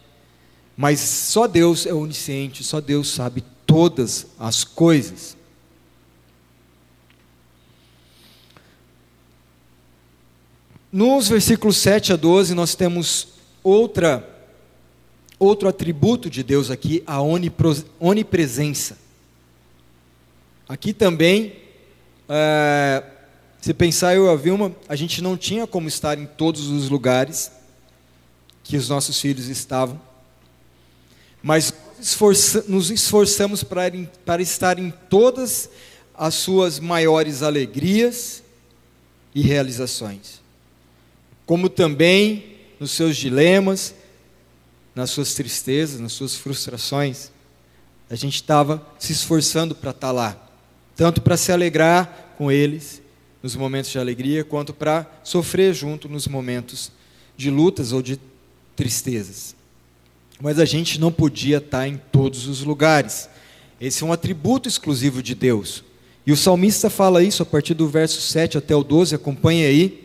mas 0.75 0.99
só 0.99 1.45
Deus 1.45 1.85
é 1.85 1.93
onisciente, 1.93 2.63
só 2.63 2.81
Deus 2.81 3.09
sabe 3.09 3.43
todas 3.67 4.25
as 4.39 4.63
coisas. 4.63 5.34
Nos 10.95 11.27
versículos 11.27 11.75
7 11.75 12.13
a 12.13 12.15
12, 12.15 12.53
nós 12.53 12.73
temos 12.73 13.27
outra, 13.61 14.25
outro 15.37 15.67
atributo 15.67 16.29
de 16.29 16.41
Deus 16.41 16.71
aqui, 16.71 17.03
a 17.05 17.19
onipresença. 17.99 18.97
Aqui 20.69 20.93
também, 20.93 21.57
é, 22.29 23.03
se 23.59 23.73
pensar 23.73 24.15
eu 24.15 24.27
e 24.27 24.29
a 24.29 24.37
Vilma, 24.37 24.73
a 24.87 24.95
gente 24.95 25.21
não 25.21 25.35
tinha 25.35 25.67
como 25.67 25.89
estar 25.89 26.17
em 26.17 26.25
todos 26.25 26.69
os 26.69 26.87
lugares 26.87 27.51
que 28.63 28.77
os 28.77 28.87
nossos 28.87 29.19
filhos 29.19 29.49
estavam, 29.49 29.99
mas 31.43 31.73
nos 32.69 32.89
esforçamos 32.89 33.65
para, 33.65 33.91
para 34.23 34.41
estar 34.41 34.79
em 34.79 34.93
todas 35.09 35.69
as 36.13 36.35
suas 36.35 36.79
maiores 36.79 37.43
alegrias 37.43 38.41
e 39.35 39.41
realizações 39.41 40.44
como 41.45 41.69
também 41.69 42.55
nos 42.79 42.91
seus 42.91 43.15
dilemas, 43.15 43.93
nas 44.93 45.09
suas 45.09 45.33
tristezas, 45.33 45.99
nas 45.99 46.13
suas 46.13 46.35
frustrações. 46.35 47.31
A 48.09 48.15
gente 48.15 48.35
estava 48.35 48.85
se 48.97 49.11
esforçando 49.11 49.75
para 49.75 49.91
estar 49.91 50.11
lá, 50.11 50.37
tanto 50.95 51.21
para 51.21 51.37
se 51.37 51.51
alegrar 51.51 52.33
com 52.37 52.51
eles 52.51 53.01
nos 53.41 53.55
momentos 53.55 53.91
de 53.91 53.99
alegria, 53.99 54.43
quanto 54.43 54.73
para 54.73 55.05
sofrer 55.23 55.73
junto 55.73 56.09
nos 56.09 56.27
momentos 56.27 56.91
de 57.37 57.49
lutas 57.49 57.91
ou 57.91 58.01
de 58.01 58.19
tristezas. 58.75 59.55
Mas 60.41 60.59
a 60.59 60.65
gente 60.65 60.99
não 60.99 61.11
podia 61.11 61.57
estar 61.57 61.87
em 61.87 61.97
todos 62.11 62.47
os 62.47 62.63
lugares. 62.63 63.29
Esse 63.79 64.03
é 64.03 64.05
um 64.05 64.11
atributo 64.11 64.67
exclusivo 64.67 65.21
de 65.21 65.35
Deus. 65.35 65.83
E 66.25 66.31
o 66.31 66.37
salmista 66.37 66.89
fala 66.89 67.23
isso 67.23 67.43
a 67.43 67.45
partir 67.45 67.73
do 67.73 67.87
verso 67.87 68.19
7 68.19 68.57
até 68.57 68.75
o 68.75 68.83
12, 68.83 69.15
acompanhe 69.15 69.65
aí. 69.65 70.04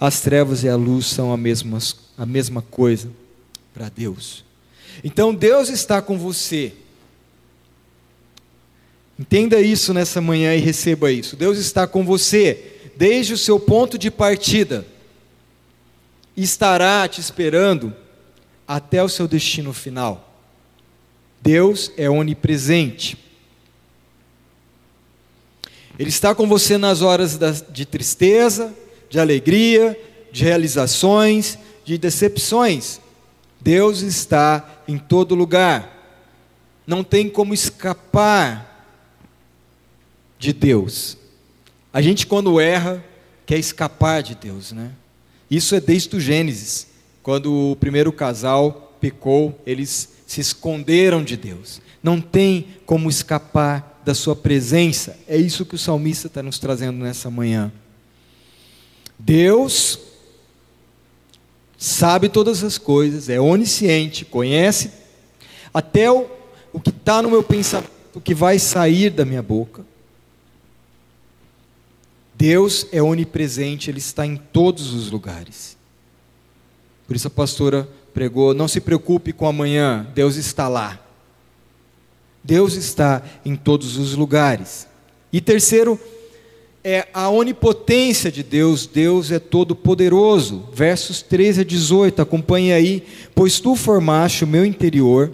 As 0.00 0.20
trevas 0.20 0.62
e 0.62 0.68
a 0.68 0.76
luz 0.76 1.06
são 1.06 1.32
a 1.32 1.36
mesma, 1.36 1.78
a 2.16 2.24
mesma 2.24 2.62
coisa 2.62 3.10
para 3.74 3.88
Deus. 3.88 4.44
Então 5.02 5.34
Deus 5.34 5.68
está 5.68 6.00
com 6.00 6.18
você. 6.18 6.72
Entenda 9.18 9.60
isso 9.60 9.92
nessa 9.92 10.20
manhã 10.20 10.54
e 10.54 10.60
receba 10.60 11.10
isso. 11.10 11.34
Deus 11.36 11.58
está 11.58 11.86
com 11.86 12.04
você 12.04 12.92
desde 12.96 13.32
o 13.32 13.38
seu 13.38 13.58
ponto 13.58 13.98
de 13.98 14.10
partida. 14.10 14.86
Estará 16.36 17.08
te 17.08 17.20
esperando 17.20 17.94
até 18.66 19.02
o 19.02 19.08
seu 19.08 19.26
destino 19.26 19.72
final. 19.72 20.28
Deus 21.40 21.90
é 21.96 22.08
onipresente. 22.08 23.16
Ele 25.98 26.10
está 26.10 26.32
com 26.32 26.46
você 26.46 26.78
nas 26.78 27.02
horas 27.02 27.38
de 27.70 27.84
tristeza, 27.84 28.72
de 29.08 29.18
alegria, 29.18 29.98
de 30.30 30.44
realizações, 30.44 31.58
de 31.84 31.96
decepções. 31.98 33.00
Deus 33.60 34.02
está 34.02 34.82
em 34.86 34.98
todo 34.98 35.34
lugar. 35.34 35.96
Não 36.86 37.02
tem 37.02 37.28
como 37.28 37.52
escapar 37.52 38.86
de 40.38 40.52
Deus. 40.52 41.16
A 41.92 42.00
gente, 42.00 42.26
quando 42.26 42.60
erra, 42.60 43.04
quer 43.44 43.58
escapar 43.58 44.22
de 44.22 44.34
Deus, 44.34 44.72
né? 44.72 44.92
Isso 45.50 45.74
é 45.74 45.80
desde 45.80 46.14
o 46.16 46.20
Gênesis. 46.20 46.86
Quando 47.22 47.72
o 47.72 47.76
primeiro 47.76 48.12
casal 48.12 48.96
pecou, 49.00 49.60
eles 49.66 50.08
se 50.26 50.40
esconderam 50.40 51.24
de 51.24 51.36
Deus. 51.36 51.80
Não 52.02 52.20
tem 52.20 52.68
como 52.86 53.08
escapar 53.08 54.00
da 54.04 54.14
sua 54.14 54.36
presença. 54.36 55.18
É 55.26 55.36
isso 55.36 55.66
que 55.66 55.74
o 55.74 55.78
salmista 55.78 56.26
está 56.26 56.42
nos 56.42 56.58
trazendo 56.58 57.02
nessa 57.02 57.30
manhã. 57.30 57.72
Deus 59.18 59.98
sabe 61.76 62.28
todas 62.28 62.64
as 62.64 62.78
coisas, 62.78 63.28
é 63.28 63.40
onisciente, 63.40 64.24
conhece 64.24 64.90
até 65.72 66.10
o, 66.10 66.26
o 66.72 66.80
que 66.80 66.90
está 66.90 67.22
no 67.22 67.30
meu 67.30 67.42
pensamento, 67.42 67.90
o 68.14 68.20
que 68.20 68.34
vai 68.34 68.58
sair 68.58 69.10
da 69.10 69.24
minha 69.24 69.42
boca. 69.42 69.84
Deus 72.34 72.86
é 72.92 73.02
onipresente, 73.02 73.90
Ele 73.90 73.98
está 73.98 74.24
em 74.24 74.36
todos 74.36 74.92
os 74.94 75.10
lugares. 75.10 75.76
Por 77.06 77.16
isso 77.16 77.26
a 77.26 77.30
pastora 77.30 77.88
pregou: 78.14 78.54
não 78.54 78.68
se 78.68 78.80
preocupe 78.80 79.32
com 79.32 79.46
amanhã, 79.46 80.06
Deus 80.14 80.36
está 80.36 80.68
lá. 80.68 81.00
Deus 82.42 82.74
está 82.74 83.22
em 83.44 83.56
todos 83.56 83.96
os 83.96 84.14
lugares. 84.14 84.86
E 85.32 85.40
terceiro, 85.40 86.00
é 86.88 87.06
a 87.12 87.28
onipotência 87.28 88.32
de 88.32 88.42
Deus, 88.42 88.86
Deus 88.86 89.30
é 89.30 89.38
todo 89.38 89.76
poderoso. 89.76 90.64
Versos 90.72 91.20
13 91.20 91.60
a 91.60 91.64
18, 91.64 92.22
acompanhe 92.22 92.72
aí. 92.72 93.06
Pois 93.34 93.60
tu 93.60 93.76
formaste 93.76 94.42
o 94.42 94.46
meu 94.46 94.64
interior, 94.64 95.30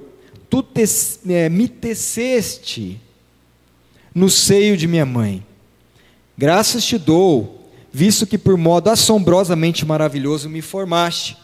tu 0.51 0.65
te, 0.65 0.83
é, 1.29 1.49
me 1.49 1.69
teceste 1.69 3.01
no 4.13 4.29
seio 4.29 4.77
de 4.77 4.89
minha 4.89 5.07
mãe. 5.07 5.47
Graças 6.37 6.85
te 6.85 6.99
dou, 6.99 7.71
visto 7.93 8.27
que 8.27 8.37
por 8.37 8.57
modo 8.57 8.91
assombrosamente 8.91 9.87
maravilhoso 9.87 10.51
me 10.51 10.61
formaste. 10.61 11.37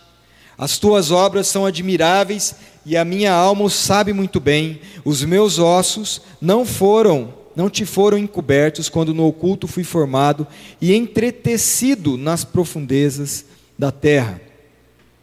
As 0.59 0.77
tuas 0.77 1.13
obras 1.13 1.47
são 1.47 1.65
admiráveis 1.65 2.57
e 2.85 2.97
a 2.97 3.05
minha 3.05 3.33
alma 3.33 3.63
o 3.63 3.71
sabe 3.71 4.13
muito 4.13 4.41
bem. 4.41 4.81
Os 5.05 5.23
meus 5.23 5.61
ossos 5.61 6.21
não 6.41 6.67
foram 6.67 7.40
não 7.61 7.69
te 7.69 7.85
foram 7.85 8.17
encobertos 8.17 8.89
quando 8.89 9.13
no 9.13 9.27
oculto 9.27 9.69
fui 9.69 9.85
formado 9.85 10.47
e 10.81 10.95
entretecido 10.95 12.17
nas 12.17 12.43
profundezas 12.43 13.45
da 13.79 13.93
terra. 13.93 14.41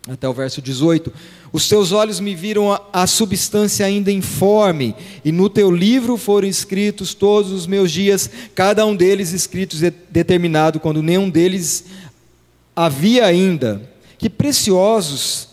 Até 0.08 0.30
o 0.30 0.34
verso 0.34 0.62
18. 0.62 1.12
Os 1.52 1.68
teus 1.68 1.92
olhos 1.92 2.20
me 2.20 2.36
viram 2.36 2.72
a, 2.72 2.80
a, 2.94 3.08
substância 3.08 3.84
ainda 3.84 4.12
informe, 4.12 4.96
e 5.26 5.32
no 5.32 5.50
teu 5.50 5.72
livro 5.72 6.16
foram 6.16 6.48
escritos 6.48 7.16
todos 7.16 7.52
os 7.52 7.66
meus 7.66 7.92
dias, 7.92 8.30
cada 8.54 8.86
um 8.86 8.96
deles 8.96 9.32
escritos 9.32 9.80
de, 9.80 9.92
determinado, 10.08 10.80
quando 10.80 11.02
nenhum 11.02 11.32
deles 11.32 11.86
havia 12.76 13.26
ainda. 13.26 13.82
Que 14.20 14.30
preciosos 14.30 15.50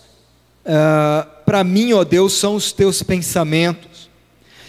uh, 0.67 1.27
para 1.47 1.65
mim, 1.65 1.95
ó 1.95 2.05
Deus, 2.05 2.35
são 2.35 2.57
os 2.57 2.73
teus 2.73 3.03
pensamentos, 3.03 4.11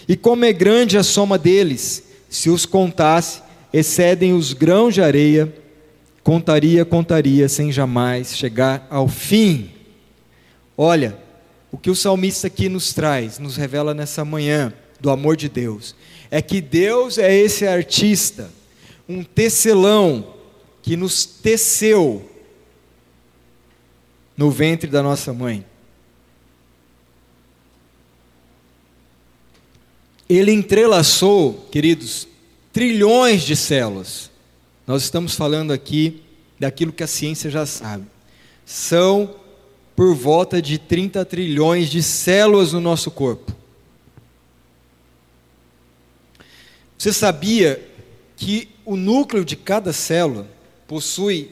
e 0.08 0.16
como 0.16 0.46
é 0.46 0.54
grande 0.54 0.98
a 0.98 1.04
soma 1.04 1.38
deles, 1.38 2.05
se 2.36 2.50
os 2.50 2.66
contasse, 2.66 3.42
excedem 3.72 4.34
os 4.34 4.52
grãos 4.52 4.94
de 4.94 5.02
areia, 5.02 5.56
contaria, 6.22 6.84
contaria, 6.84 7.48
sem 7.48 7.72
jamais 7.72 8.36
chegar 8.36 8.86
ao 8.90 9.08
fim. 9.08 9.72
Olha, 10.78 11.18
o 11.72 11.78
que 11.78 11.90
o 11.90 11.96
salmista 11.96 12.48
aqui 12.48 12.68
nos 12.68 12.94
traz, 12.94 13.40
nos 13.40 13.56
revela 13.56 13.94
nessa 13.94 14.26
manhã, 14.26 14.74
do 15.00 15.10
amor 15.10 15.38
de 15.38 15.48
Deus, 15.48 15.96
é 16.30 16.42
que 16.42 16.60
Deus 16.60 17.18
é 17.18 17.34
esse 17.34 17.66
artista, 17.66 18.50
um 19.08 19.24
tecelão, 19.24 20.34
que 20.82 20.98
nos 20.98 21.26
teceu 21.26 22.30
no 24.36 24.52
ventre 24.52 24.90
da 24.90 25.02
nossa 25.02 25.32
mãe. 25.32 25.66
Ele 30.30 30.52
entrelaçou, 30.52 31.68
queridos, 31.72 32.28
trilhões 32.74 33.44
de 33.44 33.56
células. 33.56 34.32
Nós 34.88 35.04
estamos 35.04 35.36
falando 35.36 35.72
aqui 35.72 36.22
daquilo 36.60 36.92
que 36.92 37.04
a 37.04 37.08
ciência 37.08 37.50
já 37.50 37.66
sabe. 37.66 38.06
São 38.66 39.36
por 39.96 40.16
volta 40.16 40.62
de 40.62 40.78
30 40.78 41.24
trilhões 41.26 41.90
de 41.90 42.02
células 42.04 42.74
no 42.74 42.82
nosso 42.82 43.10
corpo. 43.12 43.54
Você 46.98 47.14
sabia 47.14 47.88
que 48.36 48.70
o 48.84 48.96
núcleo 48.96 49.46
de 49.46 49.56
cada 49.56 49.94
célula 49.94 50.48
possui 50.88 51.52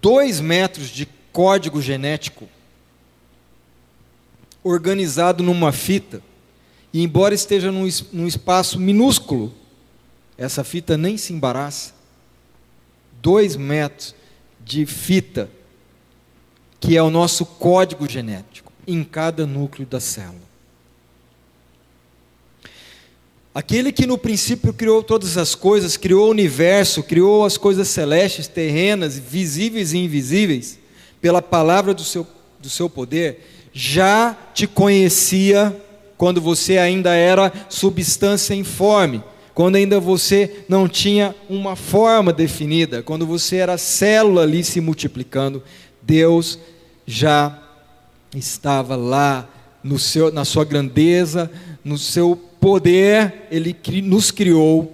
2 0.00 0.40
metros 0.40 0.88
de 0.88 1.06
código 1.32 1.82
genético 1.82 2.48
organizado 4.62 5.42
numa 5.42 5.72
fita? 5.72 6.22
E 6.94 7.02
embora 7.02 7.34
esteja 7.34 7.72
num, 7.72 7.88
num 8.12 8.28
espaço 8.28 8.78
minúsculo, 8.78 9.52
essa 10.38 10.62
fita 10.62 10.96
nem 10.96 11.16
se 11.16 11.32
embaraça. 11.32 11.92
Dois 13.20 13.56
metros 13.56 14.14
de 14.64 14.86
fita, 14.86 15.50
que 16.78 16.96
é 16.96 17.02
o 17.02 17.10
nosso 17.10 17.44
código 17.44 18.08
genético, 18.08 18.72
em 18.86 19.02
cada 19.02 19.44
núcleo 19.44 19.84
da 19.84 19.98
célula. 19.98 20.44
Aquele 23.52 23.90
que 23.90 24.06
no 24.06 24.16
princípio 24.16 24.72
criou 24.72 25.02
todas 25.02 25.36
as 25.36 25.56
coisas, 25.56 25.96
criou 25.96 26.28
o 26.28 26.30
universo, 26.30 27.02
criou 27.02 27.44
as 27.44 27.56
coisas 27.56 27.88
celestes, 27.88 28.46
terrenas, 28.46 29.18
visíveis 29.18 29.92
e 29.92 29.98
invisíveis, 29.98 30.78
pela 31.20 31.42
palavra 31.42 31.92
do 31.92 32.04
seu, 32.04 32.24
do 32.60 32.70
seu 32.70 32.88
poder, 32.88 33.68
já 33.72 34.36
te 34.54 34.68
conhecia 34.68 35.76
quando 36.16 36.40
você 36.40 36.78
ainda 36.78 37.14
era 37.14 37.52
substância 37.68 38.54
informe, 38.54 39.22
quando 39.52 39.76
ainda 39.76 40.00
você 40.00 40.64
não 40.68 40.88
tinha 40.88 41.34
uma 41.48 41.76
forma 41.76 42.32
definida, 42.32 43.02
quando 43.02 43.26
você 43.26 43.56
era 43.56 43.78
célula 43.78 44.42
ali 44.42 44.64
se 44.64 44.80
multiplicando, 44.80 45.62
Deus 46.02 46.58
já 47.06 47.62
estava 48.34 48.96
lá 48.96 49.48
no 49.82 49.98
seu, 49.98 50.32
na 50.32 50.44
sua 50.44 50.64
grandeza, 50.64 51.50
no 51.84 51.98
seu 51.98 52.36
poder, 52.60 53.46
Ele 53.50 53.76
nos 54.02 54.30
criou 54.30 54.92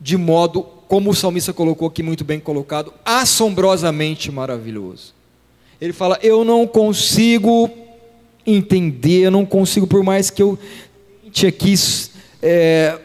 de 0.00 0.16
modo, 0.16 0.62
como 0.86 1.10
o 1.10 1.14
salmista 1.14 1.52
colocou 1.52 1.88
aqui 1.88 2.02
muito 2.02 2.22
bem 2.22 2.38
colocado, 2.38 2.92
assombrosamente 3.04 4.30
maravilhoso. 4.30 5.14
Ele 5.80 5.92
fala: 5.92 6.18
Eu 6.22 6.44
não 6.44 6.66
consigo 6.66 7.70
entender, 8.46 9.22
eu 9.22 9.30
não 9.30 9.44
consigo, 9.44 9.86
por 9.86 10.02
mais 10.02 10.30
que 10.30 10.42
eu 10.42 10.58
tente 11.24 11.46
aqui 11.46 11.74
é, 12.42 12.98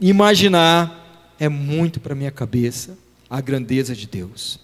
imaginar, 0.00 1.34
é 1.38 1.48
muito 1.48 2.00
para 2.00 2.14
minha 2.14 2.30
cabeça 2.30 2.96
a 3.28 3.40
grandeza 3.40 3.94
de 3.94 4.06
Deus, 4.06 4.58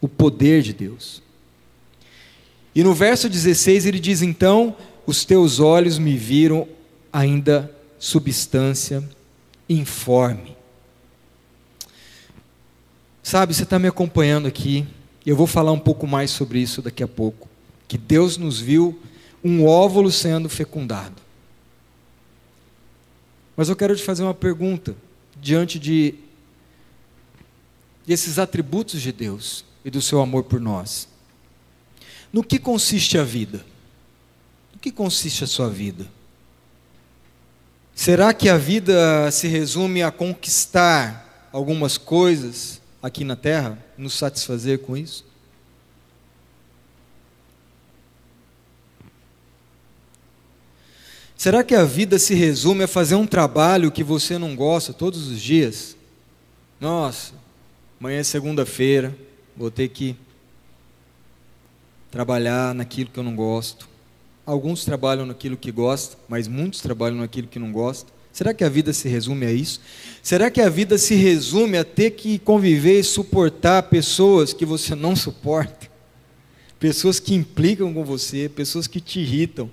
o 0.00 0.08
poder 0.08 0.62
de 0.62 0.72
Deus. 0.72 1.22
E 2.74 2.82
no 2.82 2.94
verso 2.94 3.28
16 3.28 3.86
ele 3.86 3.98
diz: 3.98 4.22
Então, 4.22 4.76
os 5.06 5.24
teus 5.24 5.58
olhos 5.58 5.98
me 5.98 6.16
viram 6.16 6.68
ainda 7.12 7.72
substância 7.98 9.02
informe. 9.68 10.56
Sabe, 13.22 13.52
você 13.52 13.64
está 13.64 13.78
me 13.78 13.88
acompanhando 13.88 14.46
aqui, 14.46 14.86
eu 15.26 15.36
vou 15.36 15.46
falar 15.46 15.72
um 15.72 15.78
pouco 15.78 16.06
mais 16.06 16.30
sobre 16.30 16.60
isso 16.60 16.80
daqui 16.80 17.02
a 17.02 17.08
pouco. 17.08 17.48
Que 17.86 17.98
Deus 17.98 18.38
nos 18.38 18.60
viu 18.60 18.98
um 19.42 19.66
óvulo 19.66 20.10
sendo 20.10 20.48
fecundado. 20.48 21.20
Mas 23.56 23.68
eu 23.68 23.76
quero 23.76 23.96
te 23.96 24.02
fazer 24.02 24.22
uma 24.22 24.34
pergunta 24.34 24.96
diante 25.40 25.78
de 25.78 26.14
desses 28.06 28.38
atributos 28.38 29.02
de 29.02 29.12
Deus 29.12 29.64
e 29.84 29.90
do 29.90 30.00
seu 30.00 30.20
amor 30.20 30.44
por 30.44 30.60
nós. 30.60 31.08
No 32.32 32.42
que 32.42 32.58
consiste 32.58 33.18
a 33.18 33.24
vida? 33.24 33.64
No 34.72 34.78
que 34.78 34.90
consiste 34.90 35.44
a 35.44 35.46
sua 35.46 35.68
vida? 35.68 36.06
Será 37.94 38.32
que 38.32 38.48
a 38.48 38.56
vida 38.56 39.30
se 39.30 39.48
resume 39.48 40.02
a 40.02 40.10
conquistar 40.10 41.50
algumas 41.52 41.98
coisas 41.98 42.80
aqui 43.02 43.24
na 43.24 43.36
terra, 43.36 43.78
nos 43.98 44.14
satisfazer 44.14 44.78
com 44.78 44.96
isso? 44.96 45.27
Será 51.38 51.62
que 51.62 51.76
a 51.76 51.84
vida 51.84 52.18
se 52.18 52.34
resume 52.34 52.82
a 52.82 52.88
fazer 52.88 53.14
um 53.14 53.24
trabalho 53.24 53.92
que 53.92 54.02
você 54.02 54.36
não 54.36 54.56
gosta 54.56 54.92
todos 54.92 55.28
os 55.28 55.40
dias? 55.40 55.96
Nossa, 56.80 57.32
amanhã 58.00 58.18
é 58.18 58.24
segunda-feira, 58.24 59.16
vou 59.56 59.70
ter 59.70 59.86
que 59.86 60.16
trabalhar 62.10 62.74
naquilo 62.74 63.10
que 63.10 63.20
eu 63.20 63.22
não 63.22 63.36
gosto. 63.36 63.88
Alguns 64.44 64.84
trabalham 64.84 65.24
naquilo 65.24 65.56
que 65.56 65.70
gostam, 65.70 66.18
mas 66.28 66.48
muitos 66.48 66.80
trabalham 66.80 67.18
naquilo 67.18 67.46
que 67.46 67.60
não 67.60 67.70
gostam. 67.70 68.12
Será 68.32 68.52
que 68.52 68.64
a 68.64 68.68
vida 68.68 68.92
se 68.92 69.08
resume 69.08 69.46
a 69.46 69.52
isso? 69.52 69.80
Será 70.20 70.50
que 70.50 70.60
a 70.60 70.68
vida 70.68 70.98
se 70.98 71.14
resume 71.14 71.78
a 71.78 71.84
ter 71.84 72.10
que 72.10 72.40
conviver 72.40 72.98
e 72.98 73.04
suportar 73.04 73.84
pessoas 73.84 74.52
que 74.52 74.66
você 74.66 74.92
não 74.96 75.14
suporta? 75.14 75.88
Pessoas 76.80 77.20
que 77.20 77.32
implicam 77.32 77.94
com 77.94 78.04
você, 78.04 78.48
pessoas 78.48 78.88
que 78.88 79.00
te 79.00 79.20
irritam, 79.20 79.70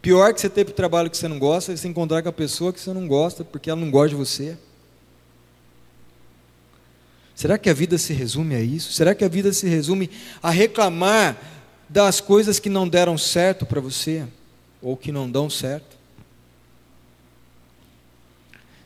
Pior 0.00 0.32
que 0.32 0.40
você 0.40 0.48
ter 0.48 0.64
trabalho 0.66 1.10
que 1.10 1.16
você 1.16 1.26
não 1.26 1.38
gosta 1.38 1.72
é 1.72 1.76
você 1.76 1.88
encontrar 1.88 2.22
com 2.22 2.28
a 2.28 2.32
pessoa 2.32 2.72
que 2.72 2.80
você 2.80 2.92
não 2.92 3.08
gosta, 3.08 3.44
porque 3.44 3.68
ela 3.68 3.80
não 3.80 3.90
gosta 3.90 4.10
de 4.10 4.14
você. 4.14 4.56
Será 7.34 7.58
que 7.58 7.70
a 7.70 7.74
vida 7.74 7.98
se 7.98 8.12
resume 8.12 8.54
a 8.54 8.60
isso? 8.60 8.92
Será 8.92 9.14
que 9.14 9.24
a 9.24 9.28
vida 9.28 9.52
se 9.52 9.68
resume 9.68 10.10
a 10.42 10.50
reclamar 10.50 11.36
das 11.88 12.20
coisas 12.20 12.58
que 12.58 12.68
não 12.68 12.88
deram 12.88 13.16
certo 13.16 13.64
para 13.64 13.80
você? 13.80 14.26
Ou 14.80 14.96
que 14.96 15.12
não 15.12 15.30
dão 15.30 15.48
certo? 15.48 15.96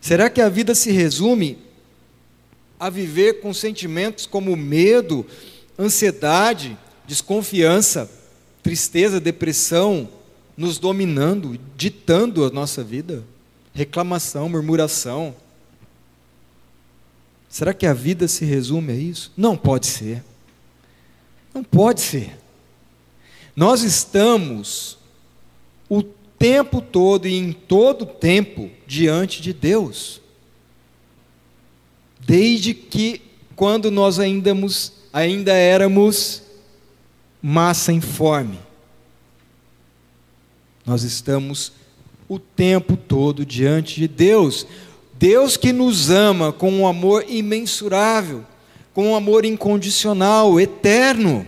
Será 0.00 0.28
que 0.28 0.40
a 0.40 0.48
vida 0.48 0.74
se 0.74 0.90
resume 0.90 1.58
a 2.78 2.90
viver 2.90 3.40
com 3.40 3.54
sentimentos 3.54 4.26
como 4.26 4.56
medo, 4.56 5.24
ansiedade, 5.78 6.76
desconfiança, 7.06 8.10
tristeza, 8.62 9.20
depressão, 9.20 10.08
nos 10.56 10.78
dominando, 10.78 11.58
ditando 11.76 12.44
a 12.44 12.50
nossa 12.50 12.82
vida? 12.82 13.24
Reclamação, 13.74 14.48
murmuração. 14.48 15.34
Será 17.48 17.74
que 17.74 17.86
a 17.86 17.92
vida 17.92 18.26
se 18.28 18.44
resume 18.44 18.92
a 18.92 18.96
isso? 18.96 19.32
Não 19.36 19.56
pode 19.56 19.86
ser. 19.86 20.22
Não 21.54 21.62
pode 21.62 22.00
ser. 22.00 22.38
Nós 23.54 23.82
estamos 23.82 24.98
o 25.88 26.02
tempo 26.02 26.80
todo 26.80 27.28
e 27.28 27.34
em 27.34 27.52
todo 27.52 28.06
tempo 28.06 28.70
diante 28.86 29.42
de 29.42 29.52
Deus. 29.52 30.20
Desde 32.20 32.72
que 32.72 33.20
quando 33.54 33.90
nós 33.90 34.18
ainda, 34.18 34.52
ainda 35.12 35.52
éramos 35.52 36.42
massa 37.40 37.92
informe. 37.92 38.58
Nós 40.84 41.02
estamos 41.02 41.72
o 42.28 42.38
tempo 42.38 42.96
todo 42.96 43.46
diante 43.46 44.00
de 44.00 44.08
Deus. 44.08 44.66
Deus 45.14 45.56
que 45.56 45.72
nos 45.72 46.10
ama 46.10 46.52
com 46.52 46.72
um 46.72 46.86
amor 46.86 47.24
imensurável, 47.28 48.44
com 48.92 49.10
um 49.10 49.16
amor 49.16 49.44
incondicional, 49.44 50.60
eterno. 50.60 51.46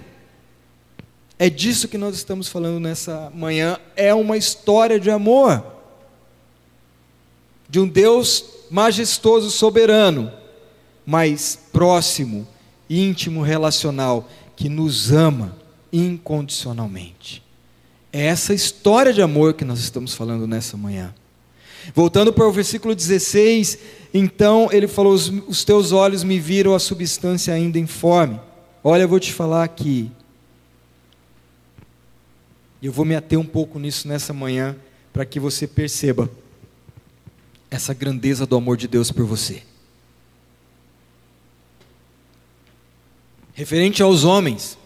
É 1.39 1.51
disso 1.51 1.89
que 1.89 1.99
nós 1.99 2.15
estamos 2.15 2.49
falando 2.49 2.79
nessa 2.79 3.31
manhã. 3.35 3.79
É 3.97 4.15
uma 4.15 4.37
história 4.37 5.01
de 5.01 5.11
amor. 5.11 5.65
De 7.69 7.81
um 7.81 7.89
Deus 7.89 8.45
majestoso, 8.71 9.51
soberano, 9.51 10.33
mas 11.05 11.59
próximo, 11.73 12.47
íntimo, 12.89 13.43
relacional, 13.43 14.29
que 14.57 14.69
nos 14.69 15.13
ama 15.13 15.57
incondicionalmente. 15.93 17.44
É 18.17 18.27
essa 18.27 18.55
história 18.55 19.13
de 19.13 19.21
amor 19.21 19.55
que 19.55 19.65
nós 19.65 19.81
estamos 19.81 20.15
falando 20.15 20.47
nessa 20.47 20.77
manhã. 20.77 21.13
Voltando 21.93 22.33
para 22.33 22.47
o 22.47 22.53
versículo 22.53 22.95
16, 22.95 23.77
então 24.15 24.69
ele 24.71 24.87
falou: 24.87 25.13
Os, 25.13 25.29
os 25.49 25.65
teus 25.65 25.91
olhos 25.91 26.23
me 26.23 26.39
viram 26.39 26.77
a 26.77 26.79
substância 26.79 27.53
ainda 27.53 27.77
informe. 27.77 28.41
Olha, 28.85 29.03
eu 29.03 29.09
vou 29.09 29.19
te 29.19 29.33
falar 29.33 29.65
aqui. 29.65 30.13
Eu 32.81 32.93
vou 32.93 33.05
me 33.05 33.17
ater 33.17 33.37
um 33.37 33.45
pouco 33.45 33.81
nisso 33.81 34.07
nessa 34.07 34.33
manhã, 34.33 34.77
para 35.13 35.27
que 35.27 35.41
você 35.41 35.67
perceba 35.67 36.31
essa 37.69 37.93
grandeza 37.93 38.47
do 38.47 38.55
amor 38.55 38.77
de 38.77 38.87
Deus 38.87 39.11
por 39.11 39.25
você. 39.25 39.65
Referente 43.55 44.05
aos 44.05 44.23
homens, 44.23 44.79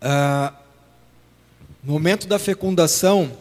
ah, 0.00 0.52
no 1.82 1.92
momento 1.92 2.26
da 2.26 2.38
fecundação, 2.38 3.32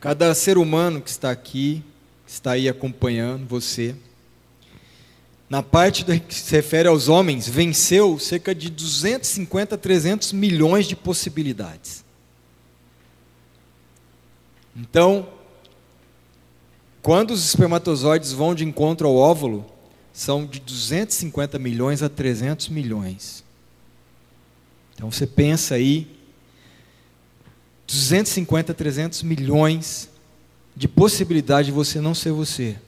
cada 0.00 0.34
ser 0.34 0.58
humano 0.58 1.00
que 1.00 1.10
está 1.10 1.30
aqui, 1.30 1.82
que 2.26 2.32
está 2.32 2.52
aí 2.52 2.68
acompanhando 2.68 3.46
você, 3.46 3.94
na 5.48 5.62
parte 5.62 6.04
que 6.04 6.34
se 6.34 6.50
refere 6.50 6.88
aos 6.88 7.08
homens, 7.08 7.46
venceu 7.46 8.18
cerca 8.18 8.54
de 8.54 8.70
250 8.70 9.74
a 9.74 9.78
300 9.78 10.32
milhões 10.32 10.86
de 10.86 10.96
possibilidades. 10.96 12.02
Então, 14.74 15.28
quando 17.02 17.32
os 17.32 17.44
espermatozoides 17.44 18.32
vão 18.32 18.54
de 18.54 18.64
encontro 18.64 19.06
ao 19.06 19.14
óvulo, 19.14 19.66
são 20.12 20.46
de 20.46 20.58
250 20.58 21.58
milhões 21.58 22.02
a 22.02 22.08
300 22.08 22.68
milhões. 22.68 23.44
Então 25.02 25.10
você 25.10 25.26
pensa 25.26 25.74
aí, 25.74 26.06
250 27.88 28.70
a 28.70 28.74
300 28.74 29.24
milhões 29.24 30.08
de 30.76 30.86
possibilidade 30.86 31.66
de 31.66 31.72
você 31.72 32.00
não 32.00 32.14
ser 32.14 32.30
você. 32.30 32.78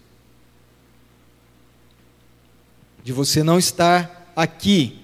De 3.03 3.13
você 3.13 3.43
não 3.43 3.59
estar 3.59 4.33
aqui, 4.37 5.01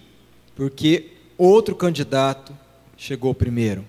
porque 0.55 1.11
outro 1.37 1.75
candidato 1.75 2.57
chegou 2.97 3.35
primeiro. 3.35 3.85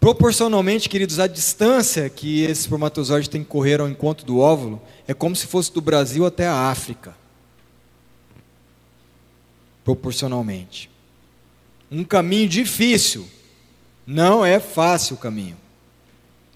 Proporcionalmente, 0.00 0.88
queridos, 0.88 1.20
a 1.20 1.28
distância 1.28 2.10
que 2.10 2.42
esse 2.42 2.62
espermatozoide 2.62 3.30
tem 3.30 3.44
que 3.44 3.48
correr 3.48 3.80
ao 3.80 3.88
encontro 3.88 4.26
do 4.26 4.40
óvulo 4.40 4.82
é 5.06 5.14
como 5.14 5.36
se 5.36 5.46
fosse 5.46 5.72
do 5.72 5.80
Brasil 5.80 6.26
até 6.26 6.48
a 6.48 6.68
África. 6.68 7.14
Proporcionalmente. 9.86 10.90
Um 11.88 12.02
caminho 12.02 12.48
difícil. 12.48 13.28
Não 14.04 14.44
é 14.44 14.58
fácil 14.58 15.14
o 15.14 15.18
caminho. 15.18 15.56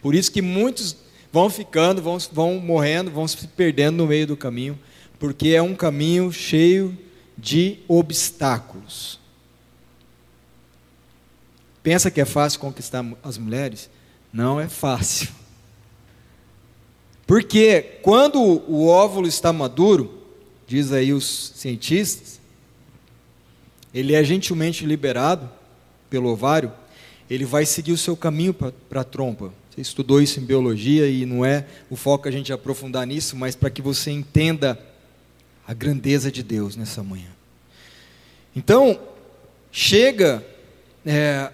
Por 0.02 0.16
isso 0.16 0.32
que 0.32 0.42
muitos 0.42 0.96
vão 1.32 1.48
ficando, 1.48 2.02
vão, 2.02 2.18
vão 2.32 2.58
morrendo, 2.58 3.08
vão 3.08 3.28
se 3.28 3.46
perdendo 3.46 3.98
no 3.98 4.08
meio 4.08 4.26
do 4.26 4.36
caminho, 4.36 4.76
porque 5.16 5.50
é 5.50 5.62
um 5.62 5.76
caminho 5.76 6.32
cheio 6.32 6.98
de 7.38 7.78
obstáculos. 7.86 9.20
Pensa 11.84 12.10
que 12.10 12.20
é 12.20 12.24
fácil 12.24 12.58
conquistar 12.58 13.06
as 13.22 13.38
mulheres? 13.38 13.88
Não 14.32 14.58
é 14.60 14.68
fácil. 14.68 15.28
Porque 17.28 18.00
quando 18.02 18.40
o 18.40 18.88
óvulo 18.88 19.28
está 19.28 19.52
maduro, 19.52 20.20
diz 20.66 20.90
aí 20.90 21.12
os 21.12 21.52
cientistas, 21.54 22.39
ele 23.94 24.14
é 24.14 24.22
gentilmente 24.22 24.84
liberado 24.84 25.50
pelo 26.08 26.28
ovário, 26.28 26.72
ele 27.28 27.44
vai 27.44 27.64
seguir 27.64 27.92
o 27.92 27.98
seu 27.98 28.16
caminho 28.16 28.52
para 28.52 29.00
a 29.00 29.04
trompa. 29.04 29.52
Você 29.70 29.80
estudou 29.80 30.20
isso 30.20 30.40
em 30.40 30.44
biologia 30.44 31.06
e 31.06 31.24
não 31.24 31.44
é 31.44 31.64
o 31.88 31.96
foco 31.96 32.26
a 32.26 32.30
gente 32.30 32.52
aprofundar 32.52 33.06
nisso, 33.06 33.36
mas 33.36 33.54
para 33.54 33.70
que 33.70 33.80
você 33.80 34.10
entenda 34.10 34.78
a 35.66 35.72
grandeza 35.72 36.30
de 36.30 36.42
Deus 36.42 36.74
nessa 36.74 37.02
manhã. 37.02 37.30
Então, 38.54 38.98
chega 39.70 40.44
é, 41.06 41.52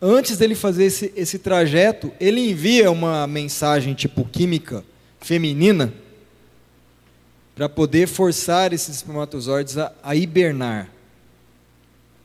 antes 0.00 0.38
dele 0.38 0.54
fazer 0.54 0.84
esse, 0.84 1.12
esse 1.16 1.38
trajeto, 1.38 2.12
ele 2.20 2.50
envia 2.50 2.90
uma 2.90 3.26
mensagem 3.26 3.94
tipo 3.94 4.24
química 4.24 4.84
feminina 5.20 5.92
para 7.60 7.68
poder 7.68 8.08
forçar 8.08 8.72
esses 8.72 8.96
espermatozoides 8.96 9.76
a, 9.76 9.92
a, 10.02 10.16
hibernar, 10.16 10.88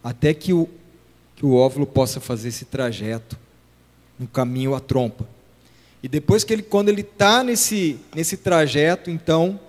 até 0.02 0.34
que 0.34 0.54
o, 0.54 0.69
que 1.36 1.45
o 1.45 1.56
óvulo 1.56 1.86
possa 1.86 2.21
fazer 2.21 2.48
esse 2.48 2.63
trajeto 2.63 3.38
no 4.17 4.28
caminho 4.28 4.74
à 4.74 4.80
trompa. 4.80 5.28
E 6.02 6.08
depois 6.08 6.45
que 6.45 6.54
ele, 6.54 6.63
quando 6.63 6.88
ele 6.88 7.02
está 7.02 7.43
nesse, 7.43 8.00
nesse 8.15 8.38
trajeto, 8.38 9.12
então 9.12 9.60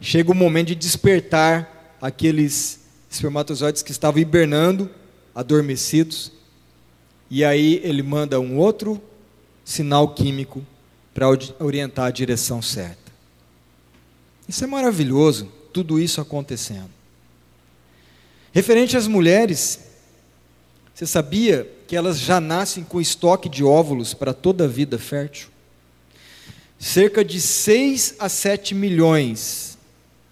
chega 0.00 0.32
o 0.32 0.34
momento 0.34 0.66
de 0.66 0.74
despertar 0.74 1.96
aqueles 2.02 2.80
espermatozoides 3.08 3.82
que 3.82 3.92
estavam 3.92 4.20
hibernando, 4.20 4.90
adormecidos, 5.32 6.32
e 7.30 7.44
aí 7.44 7.80
ele 7.84 8.02
manda 8.02 8.40
um 8.40 8.58
outro 8.58 9.00
sinal 9.64 10.12
químico 10.12 10.60
para 11.14 11.28
orientar 11.60 12.06
a 12.06 12.10
direção 12.10 12.60
certa. 12.60 13.03
Isso 14.48 14.64
é 14.64 14.66
maravilhoso, 14.66 15.50
tudo 15.72 16.00
isso 16.00 16.20
acontecendo. 16.20 16.90
Referente 18.52 18.96
às 18.96 19.06
mulheres, 19.06 19.80
você 20.94 21.06
sabia 21.06 21.70
que 21.88 21.96
elas 21.96 22.18
já 22.18 22.40
nascem 22.40 22.84
com 22.84 23.00
estoque 23.00 23.48
de 23.48 23.64
óvulos 23.64 24.14
para 24.14 24.32
toda 24.32 24.64
a 24.64 24.68
vida 24.68 24.98
fértil? 24.98 25.48
Cerca 26.78 27.24
de 27.24 27.40
6 27.40 28.16
a 28.18 28.28
7 28.28 28.74
milhões 28.74 29.78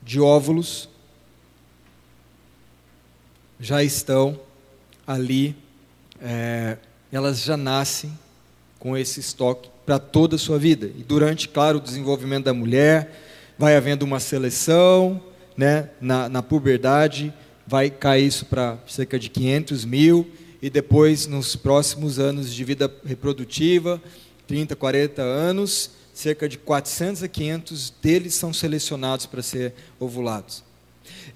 de 0.02 0.20
óvulos 0.20 0.88
já 3.58 3.82
estão 3.82 4.38
ali 5.06 5.56
é, 6.20 6.76
elas 7.10 7.42
já 7.42 7.56
nascem 7.56 8.16
com 8.78 8.96
esse 8.96 9.20
estoque 9.20 9.68
para 9.84 9.98
toda 9.98 10.36
a 10.36 10.38
sua 10.38 10.58
vida. 10.58 10.86
E 10.86 11.02
durante, 11.02 11.48
claro, 11.48 11.78
o 11.78 11.80
desenvolvimento 11.80 12.44
da 12.44 12.54
mulher, 12.54 13.31
vai 13.62 13.76
havendo 13.76 14.02
uma 14.02 14.18
seleção, 14.18 15.22
né, 15.56 15.88
na, 16.00 16.28
na 16.28 16.42
puberdade, 16.42 17.32
vai 17.64 17.90
cair 17.90 18.26
isso 18.26 18.44
para 18.46 18.76
cerca 18.88 19.16
de 19.20 19.28
500 19.28 19.84
mil, 19.84 20.28
e 20.60 20.68
depois, 20.68 21.28
nos 21.28 21.54
próximos 21.54 22.18
anos 22.18 22.52
de 22.52 22.64
vida 22.64 22.92
reprodutiva, 23.04 24.02
30, 24.48 24.74
40 24.74 25.22
anos, 25.22 25.92
cerca 26.12 26.48
de 26.48 26.58
400 26.58 27.22
a 27.22 27.28
500 27.28 27.94
deles 28.02 28.34
são 28.34 28.52
selecionados 28.52 29.26
para 29.26 29.42
ser 29.42 29.72
ovulados. 30.00 30.64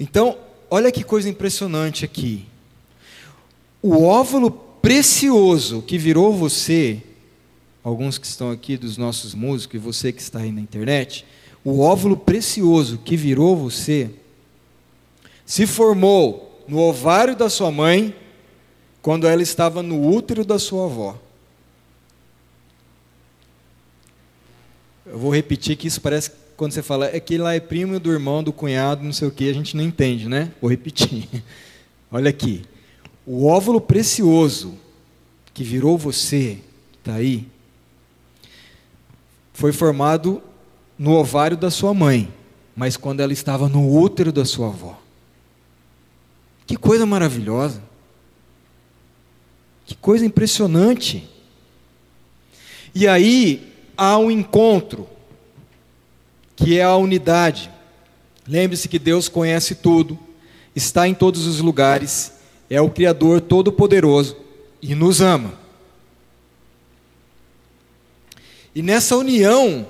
Então, 0.00 0.36
olha 0.68 0.90
que 0.90 1.04
coisa 1.04 1.28
impressionante 1.28 2.04
aqui. 2.04 2.44
O 3.80 4.02
óvulo 4.02 4.50
precioso 4.50 5.80
que 5.80 5.96
virou 5.96 6.32
você, 6.32 7.00
alguns 7.84 8.18
que 8.18 8.26
estão 8.26 8.50
aqui 8.50 8.76
dos 8.76 8.96
nossos 8.96 9.32
músicos 9.32 9.76
e 9.76 9.78
você 9.78 10.10
que 10.10 10.20
está 10.20 10.40
aí 10.40 10.50
na 10.50 10.60
internet, 10.60 11.24
o 11.66 11.80
óvulo 11.80 12.16
precioso 12.16 12.96
que 12.98 13.16
virou 13.16 13.56
você, 13.56 14.08
se 15.44 15.66
formou 15.66 16.64
no 16.68 16.78
ovário 16.78 17.34
da 17.34 17.50
sua 17.50 17.72
mãe, 17.72 18.14
quando 19.02 19.26
ela 19.26 19.42
estava 19.42 19.82
no 19.82 20.08
útero 20.08 20.44
da 20.44 20.60
sua 20.60 20.84
avó. 20.84 21.18
Eu 25.04 25.18
vou 25.18 25.34
repetir 25.34 25.74
que 25.74 25.88
isso 25.88 26.00
parece 26.00 26.30
quando 26.56 26.70
você 26.70 26.84
fala, 26.84 27.06
é 27.06 27.18
que 27.18 27.36
lá 27.36 27.52
é 27.52 27.58
primo 27.58 27.98
do 27.98 28.12
irmão, 28.12 28.44
do 28.44 28.52
cunhado, 28.52 29.02
não 29.02 29.12
sei 29.12 29.26
o 29.26 29.32
que, 29.32 29.50
a 29.50 29.52
gente 29.52 29.76
não 29.76 29.82
entende, 29.82 30.28
né? 30.28 30.52
Vou 30.60 30.70
repetir. 30.70 31.28
Olha 32.12 32.30
aqui. 32.30 32.64
O 33.26 33.44
óvulo 33.44 33.80
precioso 33.80 34.78
que 35.52 35.64
virou 35.64 35.98
você, 35.98 36.58
está 37.00 37.14
aí, 37.14 37.44
foi 39.52 39.72
formado 39.72 40.40
no 40.98 41.12
ovário 41.12 41.56
da 41.56 41.70
sua 41.70 41.92
mãe, 41.92 42.32
mas 42.74 42.96
quando 42.96 43.20
ela 43.20 43.32
estava 43.32 43.68
no 43.68 43.94
útero 43.94 44.32
da 44.32 44.44
sua 44.44 44.68
avó. 44.68 44.98
Que 46.66 46.76
coisa 46.76 47.06
maravilhosa. 47.06 47.82
Que 49.84 49.94
coisa 49.94 50.26
impressionante. 50.26 51.28
E 52.94 53.06
aí 53.06 53.72
há 53.96 54.18
um 54.18 54.30
encontro, 54.30 55.08
que 56.56 56.78
é 56.78 56.82
a 56.82 56.96
unidade. 56.96 57.70
Lembre-se 58.48 58.88
que 58.88 58.98
Deus 58.98 59.28
conhece 59.28 59.74
tudo, 59.74 60.18
está 60.74 61.06
em 61.06 61.14
todos 61.14 61.46
os 61.46 61.60
lugares, 61.60 62.32
é 62.68 62.80
o 62.80 62.90
Criador 62.90 63.40
Todo-Poderoso 63.40 64.36
e 64.82 64.94
nos 64.94 65.20
ama. 65.20 65.54
E 68.74 68.82
nessa 68.82 69.16
união, 69.16 69.86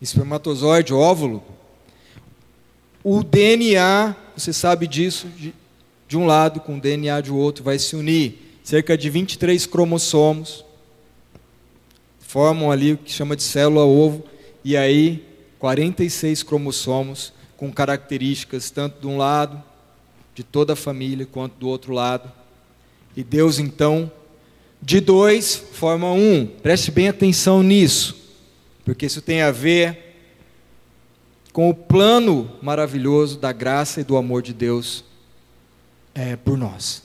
espermatozoide, 0.00 0.92
óvulo, 0.92 1.42
o 3.02 3.22
DNA, 3.22 4.14
você 4.36 4.52
sabe 4.52 4.86
disso, 4.86 5.28
de, 5.36 5.54
de 6.06 6.16
um 6.16 6.26
lado 6.26 6.60
com 6.60 6.76
o 6.76 6.80
DNA 6.80 7.20
de 7.20 7.32
outro, 7.32 7.64
vai 7.64 7.78
se 7.78 7.96
unir. 7.96 8.58
Cerca 8.62 8.98
de 8.98 9.08
23 9.08 9.64
cromossomos 9.66 10.64
formam 12.20 12.70
ali 12.70 12.92
o 12.92 12.98
que 12.98 13.10
chama 13.10 13.34
de 13.34 13.42
célula 13.42 13.84
ovo, 13.84 14.22
e 14.62 14.76
aí 14.76 15.24
46 15.58 16.42
cromossomos 16.42 17.32
com 17.56 17.72
características 17.72 18.70
tanto 18.70 19.00
de 19.00 19.06
um 19.06 19.16
lado, 19.16 19.62
de 20.34 20.42
toda 20.42 20.74
a 20.74 20.76
família, 20.76 21.26
quanto 21.26 21.54
do 21.54 21.68
outro 21.68 21.92
lado. 21.92 22.30
E 23.16 23.24
Deus 23.24 23.58
então, 23.58 24.12
de 24.80 25.00
dois, 25.00 25.56
forma 25.56 26.12
um. 26.12 26.46
Preste 26.46 26.90
bem 26.90 27.08
atenção 27.08 27.62
nisso, 27.62 28.14
porque 28.88 29.04
isso 29.04 29.20
tem 29.20 29.42
a 29.42 29.50
ver 29.50 30.16
com 31.52 31.68
o 31.68 31.74
plano 31.74 32.50
maravilhoso 32.62 33.38
da 33.38 33.52
graça 33.52 34.00
e 34.00 34.04
do 34.04 34.16
amor 34.16 34.40
de 34.40 34.54
Deus 34.54 35.04
é, 36.14 36.36
por 36.36 36.56
nós. 36.56 37.02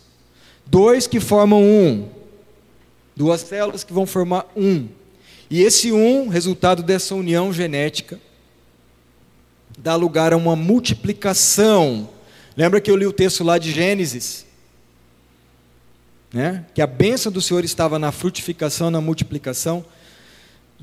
Dois 0.65 1.07
que 1.07 1.19
formam 1.19 1.61
um, 1.61 2.07
duas 3.13 3.41
células 3.41 3.83
que 3.83 3.91
vão 3.91 4.05
formar 4.05 4.49
um. 4.55 4.87
E 5.49 5.61
esse 5.61 5.91
um, 5.91 6.29
resultado 6.29 6.81
dessa 6.81 7.15
união 7.15 7.51
genética, 7.51 8.17
dá 9.77 9.97
lugar 9.97 10.31
a 10.31 10.37
uma 10.37 10.55
multiplicação. 10.55 12.07
Lembra 12.55 12.79
que 12.79 12.89
eu 12.89 12.95
li 12.95 13.05
o 13.05 13.11
texto 13.11 13.43
lá 13.43 13.57
de 13.57 13.73
Gênesis? 13.73 14.45
Né? 16.31 16.65
Que 16.73 16.81
a 16.81 16.87
bênção 16.87 17.29
do 17.29 17.41
Senhor 17.41 17.65
estava 17.65 17.99
na 17.99 18.13
frutificação, 18.13 18.89
na 18.89 19.01
multiplicação. 19.01 19.85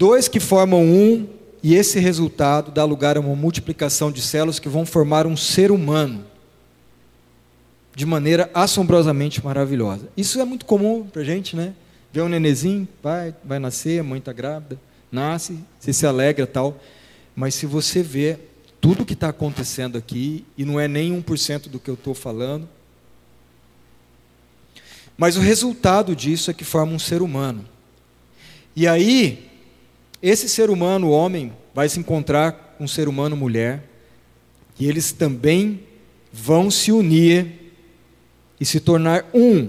Dois 0.01 0.29
que 0.29 0.41
formam 0.41 0.83
um, 0.83 1.29
e 1.63 1.75
esse 1.75 2.01
resultado 2.01 2.73
dá 2.73 2.87
lugar 2.87 3.19
a 3.19 3.21
uma 3.21 3.37
multiplicação 3.37 4.11
de 4.11 4.23
células 4.23 4.59
que 4.59 4.67
vão 4.67 4.87
formar 4.87 5.27
um 5.27 5.37
ser 5.37 5.71
humano 5.71 6.25
de 7.95 8.07
maneira 8.07 8.51
assombrosamente 8.55 9.45
maravilhosa. 9.45 10.09
Isso 10.17 10.41
é 10.41 10.45
muito 10.47 10.65
comum 10.65 11.05
para 11.05 11.21
a 11.21 11.25
gente, 11.27 11.55
né? 11.55 11.75
Ver 12.11 12.23
um 12.23 12.31
nenezinho, 12.31 12.89
vai, 13.03 13.35
vai 13.45 13.59
nascer, 13.59 14.01
a 14.01 14.03
mãe 14.03 14.21
está 14.21 14.33
grávida, 14.33 14.81
nasce, 15.13 15.59
você 15.79 15.93
se 15.93 16.07
alegra 16.07 16.47
tal. 16.47 16.81
Mas 17.37 17.55
se 17.55 17.67
você 17.67 18.03
vê 18.03 18.39
tudo 18.81 19.05
que 19.05 19.13
está 19.13 19.29
acontecendo 19.29 19.99
aqui, 19.99 20.47
e 20.57 20.65
não 20.65 20.81
é 20.81 20.89
nem 20.89 21.13
1% 21.23 21.69
do 21.69 21.79
que 21.79 21.91
eu 21.91 21.95
estou 21.95 22.15
falando, 22.15 22.67
mas 25.19 25.37
o 25.37 25.41
resultado 25.41 26.17
disso 26.17 26.51
é 26.51 26.55
que 26.55 26.65
forma 26.65 26.91
um 26.91 26.99
ser 26.99 27.21
humano. 27.21 27.67
E 28.75 28.89
aí, 28.89 29.50
esse 30.23 30.49
ser 30.49 30.71
humano, 30.71 31.11
homem, 31.11 31.53
vai 31.75 31.89
se 31.89 31.99
encontrar 31.99 32.53
com 32.77 32.85
um 32.85 32.89
ser 32.89 33.09
humano, 33.09 33.37
mulher, 33.37 33.83
e 34.79 34.87
eles 34.87 35.13
também 35.13 35.81
vão 36.33 36.71
se 36.71 36.93
unir 36.93 37.47
e 38.61 38.65
se 38.65 38.81
tornar 38.81 39.29
um. 39.33 39.69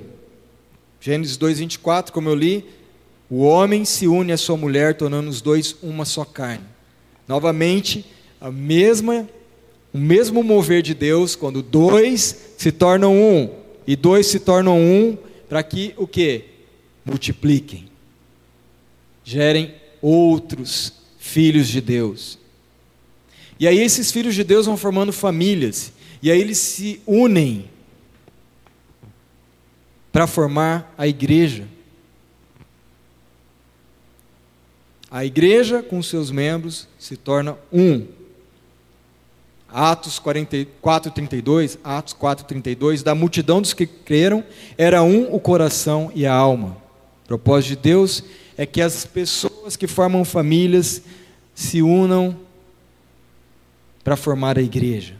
Gênesis 0.99 1.37
2:24, 1.37 2.11
como 2.11 2.29
eu 2.29 2.35
li, 2.35 2.65
o 3.29 3.43
homem 3.43 3.85
se 3.85 4.07
une 4.07 4.31
à 4.31 4.37
sua 4.37 4.57
mulher, 4.57 4.95
tornando 4.95 5.29
os 5.29 5.41
dois 5.41 5.75
uma 5.81 6.05
só 6.05 6.25
carne. 6.25 6.65
Novamente, 7.27 8.05
a 8.39 8.51
mesma, 8.51 9.27
o 9.93 9.97
mesmo 9.97 10.43
mover 10.43 10.81
de 10.81 10.93
Deus, 10.93 11.35
quando 11.35 11.61
dois 11.61 12.53
se 12.57 12.71
tornam 12.71 13.15
um 13.15 13.49
e 13.87 13.95
dois 13.95 14.27
se 14.27 14.39
tornam 14.39 14.77
um, 14.77 15.17
para 15.47 15.63
que 15.63 15.93
o 15.97 16.05
que? 16.05 16.45
Multipliquem, 17.05 17.89
gerem 19.23 19.80
outros 20.01 20.93
filhos 21.19 21.67
de 21.67 21.79
Deus. 21.79 22.39
E 23.59 23.67
aí 23.67 23.79
esses 23.79 24.11
filhos 24.11 24.33
de 24.33 24.43
Deus 24.43 24.65
vão 24.65 24.75
formando 24.75 25.13
famílias, 25.13 25.93
e 26.21 26.31
aí 26.31 26.41
eles 26.41 26.57
se 26.57 27.01
unem 27.05 27.69
para 30.11 30.25
formar 30.27 30.93
a 30.97 31.07
igreja. 31.07 31.67
A 35.09 35.23
igreja 35.25 35.83
com 35.83 36.01
seus 36.01 36.31
membros 36.31 36.87
se 36.97 37.15
torna 37.17 37.57
um. 37.71 38.07
Atos 39.67 40.19
4:32, 40.19 41.77
Atos 41.83 42.13
4:32, 42.13 43.03
da 43.03 43.13
multidão 43.13 43.61
dos 43.61 43.73
que 43.73 43.85
creram, 43.85 44.43
era 44.77 45.03
um 45.03 45.33
o 45.33 45.39
coração 45.39 46.11
e 46.15 46.25
a 46.25 46.33
alma. 46.33 46.77
Propósito 47.27 47.69
de 47.69 47.75
Deus 47.77 48.23
é 48.57 48.65
que 48.65 48.81
as 48.81 49.05
pessoas 49.05 49.75
que 49.75 49.87
formam 49.87 50.23
famílias 50.25 51.01
se 51.53 51.81
unam 51.81 52.37
para 54.03 54.15
formar 54.15 54.57
a 54.57 54.61
igreja. 54.61 55.15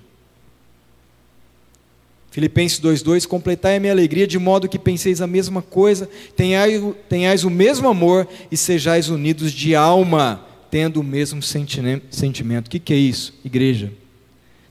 Filipenses 2.31 2.79
2,2: 2.79 3.27
Completai 3.27 3.75
a 3.75 3.79
minha 3.79 3.91
alegria 3.91 4.25
de 4.25 4.39
modo 4.39 4.69
que 4.69 4.79
penseis 4.79 5.21
a 5.21 5.27
mesma 5.27 5.61
coisa, 5.61 6.09
tenhais, 6.35 6.81
tenhais 7.09 7.43
o 7.43 7.49
mesmo 7.49 7.89
amor 7.89 8.27
e 8.49 8.55
sejais 8.55 9.09
unidos 9.09 9.51
de 9.51 9.75
alma, 9.75 10.45
tendo 10.71 11.01
o 11.01 11.03
mesmo 11.03 11.41
sentimento. 11.41 12.67
O 12.67 12.69
que, 12.69 12.79
que 12.79 12.93
é 12.93 12.97
isso, 12.97 13.33
igreja? 13.43 13.91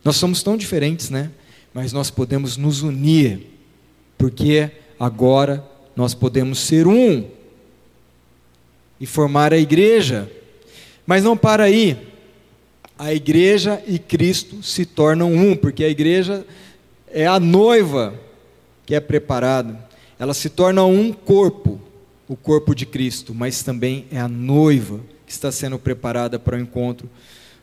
Nós 0.03 0.16
somos 0.16 0.42
tão 0.42 0.57
diferentes, 0.57 1.11
né? 1.11 1.31
Mas 1.75 1.92
nós 1.92 2.11
podemos 2.11 2.57
nos 2.57 2.83
unir, 2.83 3.46
porque 4.16 4.70
agora 4.99 5.64
nós 5.94 6.14
podemos 6.14 6.59
ser 6.61 6.87
um 6.87 7.27
e 9.00 9.06
formar 9.06 9.52
a 9.52 9.58
igreja. 9.58 10.30
Mas 11.06 11.24
não 11.24 11.36
para 11.36 11.64
aí. 11.64 11.96
A 12.98 13.14
igreja 13.14 13.82
e 13.86 13.98
Cristo 13.98 14.62
se 14.62 14.84
tornam 14.84 15.32
um, 15.32 15.56
porque 15.56 15.82
a 15.82 15.88
igreja 15.88 16.46
é 17.10 17.26
a 17.26 17.40
noiva 17.40 18.14
que 18.84 18.94
é 18.94 19.00
preparada. 19.00 19.88
Ela 20.18 20.34
se 20.34 20.50
torna 20.50 20.84
um 20.84 21.12
corpo, 21.12 21.80
o 22.28 22.36
corpo 22.36 22.74
de 22.74 22.84
Cristo, 22.84 23.34
mas 23.34 23.62
também 23.62 24.04
é 24.12 24.20
a 24.20 24.28
noiva 24.28 25.00
que 25.26 25.32
está 25.32 25.50
sendo 25.50 25.78
preparada 25.78 26.38
para 26.38 26.56
o 26.56 26.60
encontro 26.60 27.08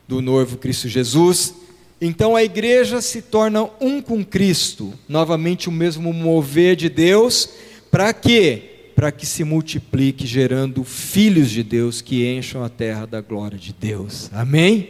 do 0.08 0.20
noivo 0.20 0.56
Cristo 0.56 0.88
Jesus. 0.88 1.54
Então 2.00 2.34
a 2.34 2.42
igreja 2.42 3.00
se 3.00 3.22
torna 3.22 3.68
um 3.80 4.00
com 4.00 4.24
Cristo, 4.24 4.92
novamente 5.08 5.68
o 5.68 5.72
mesmo 5.72 6.12
mover 6.12 6.74
de 6.74 6.88
Deus, 6.88 7.48
para 7.90 8.12
quê? 8.12 8.77
Para 8.98 9.12
que 9.12 9.24
se 9.24 9.44
multiplique, 9.44 10.26
gerando 10.26 10.82
filhos 10.82 11.52
de 11.52 11.62
Deus 11.62 12.00
que 12.00 12.26
encham 12.26 12.64
a 12.64 12.68
terra 12.68 13.06
da 13.06 13.20
glória 13.20 13.56
de 13.56 13.72
Deus. 13.72 14.28
Amém? 14.32 14.88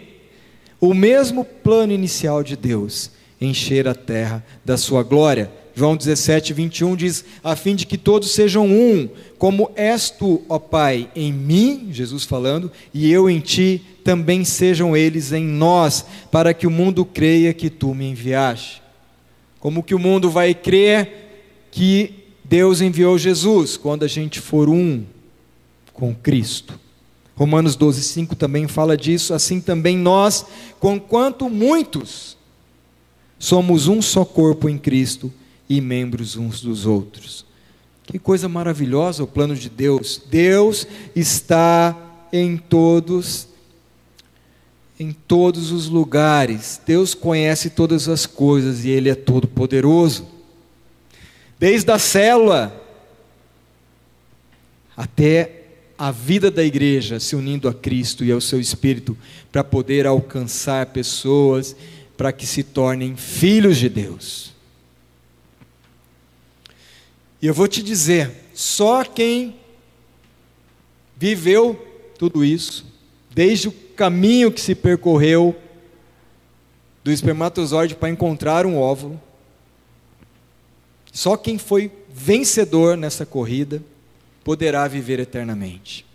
O 0.80 0.94
mesmo 0.94 1.44
plano 1.44 1.92
inicial 1.92 2.42
de 2.42 2.56
Deus, 2.56 3.10
encher 3.38 3.86
a 3.86 3.94
terra 3.94 4.42
da 4.64 4.78
sua 4.78 5.02
glória. 5.02 5.50
João 5.74 5.94
17, 5.94 6.54
21 6.54 6.96
diz: 6.96 7.22
a 7.44 7.54
fim 7.54 7.76
de 7.76 7.84
que 7.84 7.98
todos 7.98 8.30
sejam 8.30 8.66
um, 8.66 9.10
como 9.36 9.70
és 9.76 10.08
tu, 10.08 10.40
ó 10.48 10.58
Pai, 10.58 11.10
em 11.14 11.30
mim, 11.30 11.88
Jesus 11.92 12.24
falando, 12.24 12.72
e 12.94 13.12
eu 13.12 13.28
em 13.28 13.40
ti, 13.40 13.82
também 14.02 14.42
sejam 14.42 14.96
eles 14.96 15.32
em 15.32 15.44
nós, 15.44 16.06
para 16.32 16.54
que 16.54 16.66
o 16.66 16.70
mundo 16.70 17.04
creia 17.04 17.52
que 17.52 17.68
tu 17.68 17.94
me 17.94 18.08
enviaste. 18.08 18.80
Como 19.60 19.82
que 19.82 19.94
o 19.94 19.98
mundo 19.98 20.30
vai 20.30 20.54
crer 20.54 21.68
que 21.70 22.18
Deus 22.48 22.80
enviou 22.80 23.18
Jesus? 23.18 23.76
Quando 23.76 24.04
a 24.04 24.08
gente 24.08 24.40
for 24.40 24.68
um 24.68 25.04
com 25.92 26.14
Cristo. 26.14 26.78
Romanos 27.36 27.76
12, 27.76 28.02
5 28.02 28.36
também 28.36 28.66
fala 28.66 28.96
disso, 28.96 29.34
assim 29.34 29.60
também 29.60 29.96
nós, 29.96 30.44
conquanto 30.80 31.48
muitos, 31.48 32.36
somos 33.38 33.86
um 33.86 34.02
só 34.02 34.24
corpo 34.24 34.68
em 34.68 34.76
Cristo 34.76 35.32
e 35.68 35.80
membros 35.80 36.36
uns 36.36 36.60
dos 36.60 36.86
outros. 36.86 37.44
Que 38.04 38.18
coisa 38.18 38.48
maravilhosa 38.48 39.22
o 39.22 39.26
plano 39.26 39.54
de 39.54 39.68
Deus. 39.68 40.20
Deus 40.30 40.86
está 41.14 41.96
em 42.32 42.56
todos 42.56 43.46
em 44.98 45.12
todos 45.12 45.70
os 45.70 45.88
lugares. 45.88 46.80
Deus 46.84 47.14
conhece 47.14 47.70
todas 47.70 48.08
as 48.08 48.26
coisas 48.26 48.84
e 48.84 48.90
ele 48.90 49.08
é 49.08 49.14
todo 49.14 49.46
poderoso. 49.46 50.26
Desde 51.58 51.90
a 51.90 51.98
célula 51.98 52.84
até 54.96 55.64
a 55.98 56.12
vida 56.12 56.50
da 56.50 56.62
igreja 56.62 57.18
se 57.18 57.34
unindo 57.34 57.68
a 57.68 57.74
Cristo 57.74 58.24
e 58.24 58.30
ao 58.30 58.40
seu 58.40 58.60
espírito 58.60 59.18
para 59.50 59.64
poder 59.64 60.06
alcançar 60.06 60.86
pessoas 60.86 61.74
para 62.16 62.32
que 62.32 62.46
se 62.46 62.62
tornem 62.62 63.16
filhos 63.16 63.76
de 63.76 63.88
Deus. 63.88 64.52
E 67.40 67.46
eu 67.46 67.54
vou 67.54 67.68
te 67.68 67.82
dizer, 67.82 68.30
só 68.54 69.04
quem 69.04 69.56
viveu 71.16 71.74
tudo 72.18 72.44
isso, 72.44 72.86
desde 73.30 73.68
o 73.68 73.72
caminho 73.72 74.52
que 74.52 74.60
se 74.60 74.74
percorreu 74.74 75.56
do 77.02 77.12
espermatozoide 77.12 77.94
para 77.94 78.10
encontrar 78.10 78.66
um 78.66 78.76
óvulo. 78.76 79.20
Só 81.18 81.36
quem 81.36 81.58
foi 81.58 81.90
vencedor 82.08 82.96
nessa 82.96 83.26
corrida 83.26 83.82
poderá 84.44 84.86
viver 84.86 85.18
eternamente. 85.18 86.06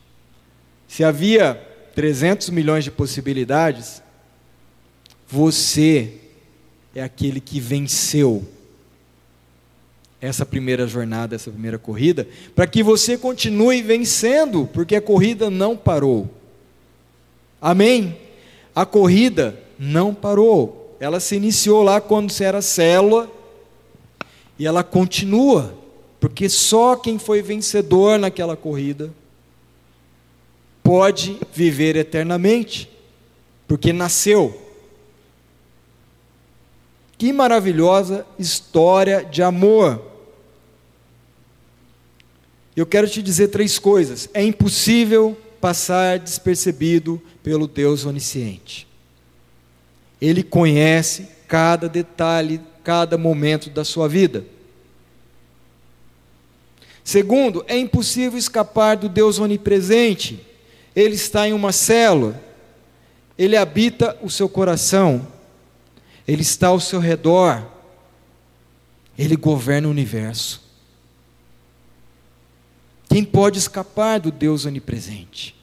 Se 0.88 1.04
havia 1.04 1.56
300 1.94 2.50
milhões 2.52 2.86
de 2.86 2.92
possibilidades, 2.92 4.02
você 5.28 6.14
é 6.96 7.04
aquele 7.04 7.42
que 7.42 7.60
venceu 7.60 8.48
essa 10.22 10.46
primeira 10.46 10.88
jornada, 10.88 11.36
essa 11.36 11.52
primeira 11.52 11.78
corrida, 11.78 12.26
para 12.56 12.66
que 12.66 12.82
você 12.82 13.18
continue 13.18 13.82
vencendo, 13.82 14.70
porque 14.72 14.96
a 14.96 15.02
corrida 15.02 15.50
não 15.50 15.76
parou. 15.76 16.34
Amém? 17.60 18.18
A 18.74 18.86
corrida 18.86 19.60
não 19.78 20.16
parou. 20.16 20.96
Ela 20.98 21.20
se 21.20 21.36
iniciou 21.36 21.84
lá 21.84 22.00
quando 22.00 22.32
você 22.32 22.46
era 22.46 22.62
célula 22.62 23.43
e 24.58 24.66
ela 24.66 24.84
continua, 24.84 25.74
porque 26.20 26.48
só 26.48 26.96
quem 26.96 27.18
foi 27.18 27.42
vencedor 27.42 28.20
naquela 28.20 28.56
corrida 28.56 29.12
pode 30.84 31.40
viver 31.54 31.96
eternamente, 31.96 32.90
porque 33.68 33.94
nasceu. 33.94 34.62
Que 37.18 37.32
maravilhosa 37.32 38.26
história 38.38 39.24
de 39.24 39.42
amor. 39.42 40.02
Eu 42.76 42.86
quero 42.86 43.08
te 43.08 43.22
dizer 43.22 43.48
três 43.50 43.80
coisas. 43.80 44.30
É 44.34 44.44
impossível 44.44 45.38
passar 45.62 46.20
despercebido 46.20 47.22
pelo 47.42 47.68
Deus 47.68 48.06
onisciente. 48.06 48.88
Ele 50.20 50.44
conhece 50.44 51.28
cada 51.48 51.88
detalhe, 51.88 52.60
cada 52.84 53.18
momento 53.18 53.70
da 53.70 53.84
sua 53.86 54.08
vida. 54.08 54.46
Segundo, 57.04 57.66
é 57.68 57.78
impossível 57.78 58.38
escapar 58.38 58.96
do 58.96 59.10
Deus 59.10 59.40
onipresente. 59.40 60.46
Ele 60.96 61.16
está 61.16 61.48
em 61.48 61.54
uma 61.54 61.72
célula, 61.72 62.42
ele 63.38 63.58
habita 63.58 64.18
o 64.22 64.30
seu 64.30 64.48
coração, 64.48 65.28
ele 66.28 66.44
está 66.44 66.68
ao 66.68 66.80
seu 66.80 67.00
redor, 67.00 67.66
ele 69.18 69.36
governa 69.36 69.88
o 69.88 69.92
universo. 69.92 70.62
Quem 73.10 73.24
pode 73.24 73.60
escapar 73.60 74.20
do 74.20 74.32
Deus 74.32 74.66
onipresente? 74.66 75.56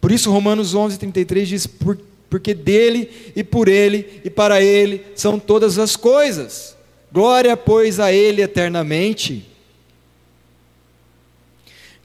Por 0.00 0.12
isso, 0.12 0.30
Romanos 0.30 0.74
11, 0.74 0.98
33 0.98 1.48
diz: 1.48 1.66
por, 1.66 1.98
Porque 2.34 2.52
dele 2.52 3.08
e 3.36 3.44
por 3.44 3.68
ele 3.68 4.20
e 4.24 4.28
para 4.28 4.60
ele 4.60 5.04
são 5.14 5.38
todas 5.38 5.78
as 5.78 5.94
coisas. 5.94 6.76
Glória, 7.12 7.56
pois, 7.56 8.00
a 8.00 8.12
ele 8.12 8.42
eternamente. 8.42 9.46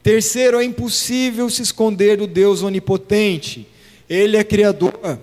Terceiro, 0.04 0.60
é 0.60 0.64
impossível 0.64 1.50
se 1.50 1.62
esconder 1.62 2.16
do 2.16 2.28
Deus 2.28 2.62
onipotente. 2.62 3.66
Ele 4.08 4.36
é 4.36 4.44
Criador, 4.44 5.18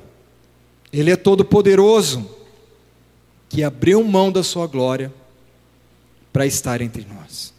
Ele 0.91 1.09
é 1.09 1.15
todo-poderoso, 1.15 2.29
que 3.47 3.63
abriu 3.63 4.03
mão 4.03 4.29
da 4.29 4.43
sua 4.43 4.67
glória 4.67 5.13
para 6.33 6.45
estar 6.45 6.81
entre 6.81 7.05
nós. 7.05 7.53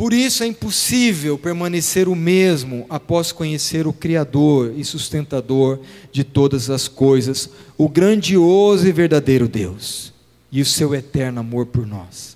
Por 0.00 0.14
isso 0.14 0.42
é 0.42 0.46
impossível 0.46 1.36
permanecer 1.36 2.08
o 2.08 2.16
mesmo 2.16 2.86
após 2.88 3.32
conhecer 3.32 3.86
o 3.86 3.92
Criador 3.92 4.72
e 4.74 4.82
sustentador 4.82 5.78
de 6.10 6.24
todas 6.24 6.70
as 6.70 6.88
coisas, 6.88 7.50
o 7.76 7.86
grandioso 7.86 8.88
e 8.88 8.92
verdadeiro 8.92 9.46
Deus, 9.46 10.10
e 10.50 10.62
o 10.62 10.64
seu 10.64 10.94
eterno 10.94 11.40
amor 11.40 11.66
por 11.66 11.86
nós. 11.86 12.34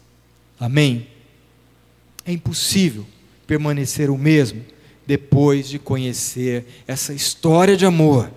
Amém? 0.61 1.09
É 2.27 2.33
impossível 2.33 3.07
permanecer 3.47 4.11
o 4.11 4.19
mesmo 4.19 4.63
depois 5.07 5.67
de 5.67 5.79
conhecer 5.79 6.67
essa 6.87 7.15
história 7.15 7.79
de 7.79 7.87
amor, 7.87 8.31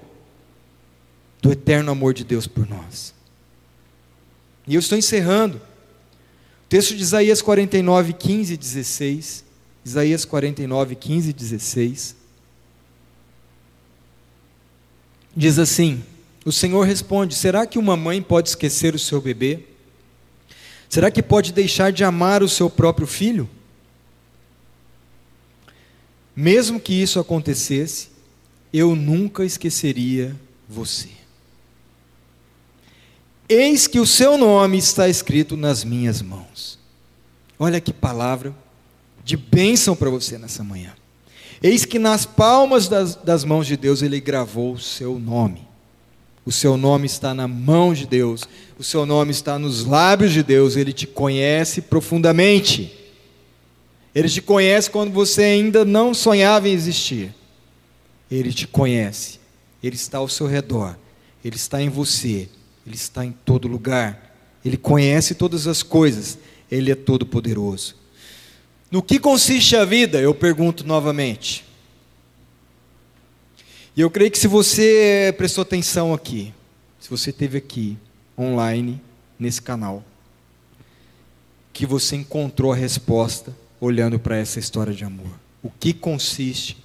do 1.42 1.52
eterno 1.52 1.92
amor 1.92 2.14
de 2.14 2.24
Deus 2.24 2.48
por 2.48 2.66
nós. 2.66 3.14
E 4.66 4.76
eu 4.76 4.80
estou 4.80 4.98
encerrando. 4.98 5.67
Texto 6.70 6.96
de 6.96 7.02
Isaías 7.02 7.42
49, 7.42 8.14
15 8.14 8.54
e 8.54 8.58
16. 8.58 9.46
Isaías 9.86 10.26
49, 10.26 10.96
15 10.96 11.30
e 11.30 11.34
16. 11.34 12.16
Diz 15.36 15.60
assim: 15.60 16.04
O 16.44 16.52
Senhor 16.52 16.86
responde: 16.86 17.36
Será 17.36 17.66
que 17.66 17.80
uma 17.80 17.96
mãe 17.96 18.22
pode 18.22 18.50
esquecer 18.50 18.94
o 18.94 19.00
seu 19.00 19.22
bebê? 19.22 19.60
Será 20.90 21.10
que 21.12 21.22
pode 21.24 21.54
deixar 21.54 21.92
de 21.92 22.04
amar 22.04 22.44
o 22.44 22.50
seu 22.50 22.70
próprio 22.70 23.08
filho? 23.08 23.50
Mesmo 26.36 26.80
que 26.80 26.94
isso 26.94 27.20
acontecesse, 27.20 28.10
eu 28.72 28.96
nunca 28.96 29.44
esqueceria 29.44 30.36
você. 30.68 31.10
Eis 33.50 33.88
que 33.88 34.00
o 34.00 34.06
seu 34.06 34.38
nome 34.38 34.78
está 34.78 35.08
escrito 35.08 35.56
nas 35.56 35.84
minhas 35.84 36.22
mãos. 36.22 36.78
Olha 37.58 37.80
que 37.80 37.94
palavra 37.94 38.54
de 39.24 39.38
bênção 39.38 39.96
para 39.96 40.10
você 40.10 40.38
nessa 40.38 40.64
manhã. 40.64 40.94
Eis 41.64 41.86
que 41.86 41.98
nas 41.98 42.26
palmas 42.26 42.88
das, 42.88 43.16
das 43.16 43.44
mãos 43.44 43.66
de 43.66 43.78
Deus 43.78 44.02
ele 44.02 44.20
gravou 44.20 44.74
o 44.74 44.80
seu 44.80 45.18
nome. 45.18 45.66
O 46.46 46.52
seu 46.52 46.78
nome 46.78 47.06
está 47.06 47.34
na 47.34 47.48
mão 47.48 47.94
de 47.94 48.06
Deus, 48.06 48.48
o 48.80 48.84
seu 48.84 49.06
nome 49.06 49.32
está 49.32 49.60
nos 49.60 49.84
lábios 49.84 50.32
de 50.32 50.44
Deus, 50.44 50.78
ele 50.78 50.94
te 50.94 51.06
conhece 51.06 51.82
profundamente. 51.82 52.94
Ele 54.16 54.30
te 54.30 54.42
conhece 54.42 54.90
quando 54.90 55.12
você 55.12 55.44
ainda 55.44 55.84
não 55.84 56.14
sonhava 56.14 56.70
em 56.70 56.72
existir. 56.72 57.36
Ele 58.32 58.54
te 58.54 58.68
conhece, 58.68 59.40
ele 59.82 59.96
está 59.96 60.20
ao 60.20 60.28
seu 60.28 60.48
redor, 60.48 60.98
ele 61.44 61.56
está 61.56 61.82
em 61.82 61.90
você, 61.90 62.50
ele 62.88 62.96
está 62.96 63.26
em 63.26 63.34
todo 63.34 63.68
lugar. 63.68 64.34
Ele 64.64 64.78
conhece 64.78 65.36
todas 65.36 65.68
as 65.68 65.84
coisas. 65.84 66.40
Ele 66.72 66.90
é 66.90 66.96
todo 66.96 67.26
poderoso. 67.26 67.98
No 68.90 69.04
que 69.04 69.20
consiste 69.20 69.76
a 69.76 69.84
vida? 69.84 70.22
Eu 70.22 70.34
pergunto 70.34 70.88
novamente. 70.88 71.66
E 73.94 74.00
eu 74.00 74.10
creio 74.10 74.32
que 74.32 74.40
se 74.40 74.48
você 74.48 75.36
prestou 75.38 75.64
atenção 75.64 76.14
aqui, 76.14 76.54
se 77.00 77.10
você 77.10 77.32
esteve 77.32 77.58
aqui 77.58 77.98
online 78.38 79.02
nesse 79.38 79.62
canal, 79.62 80.04
que 81.74 81.86
você 81.86 82.16
encontrou 82.16 82.72
a 82.72 82.76
resposta 82.76 83.54
olhando 83.82 84.18
para 84.18 84.38
essa 84.38 84.60
história 84.60 84.94
de 84.94 85.04
amor. 85.04 85.38
O 85.62 85.70
que 85.70 85.94
consiste 85.94 86.78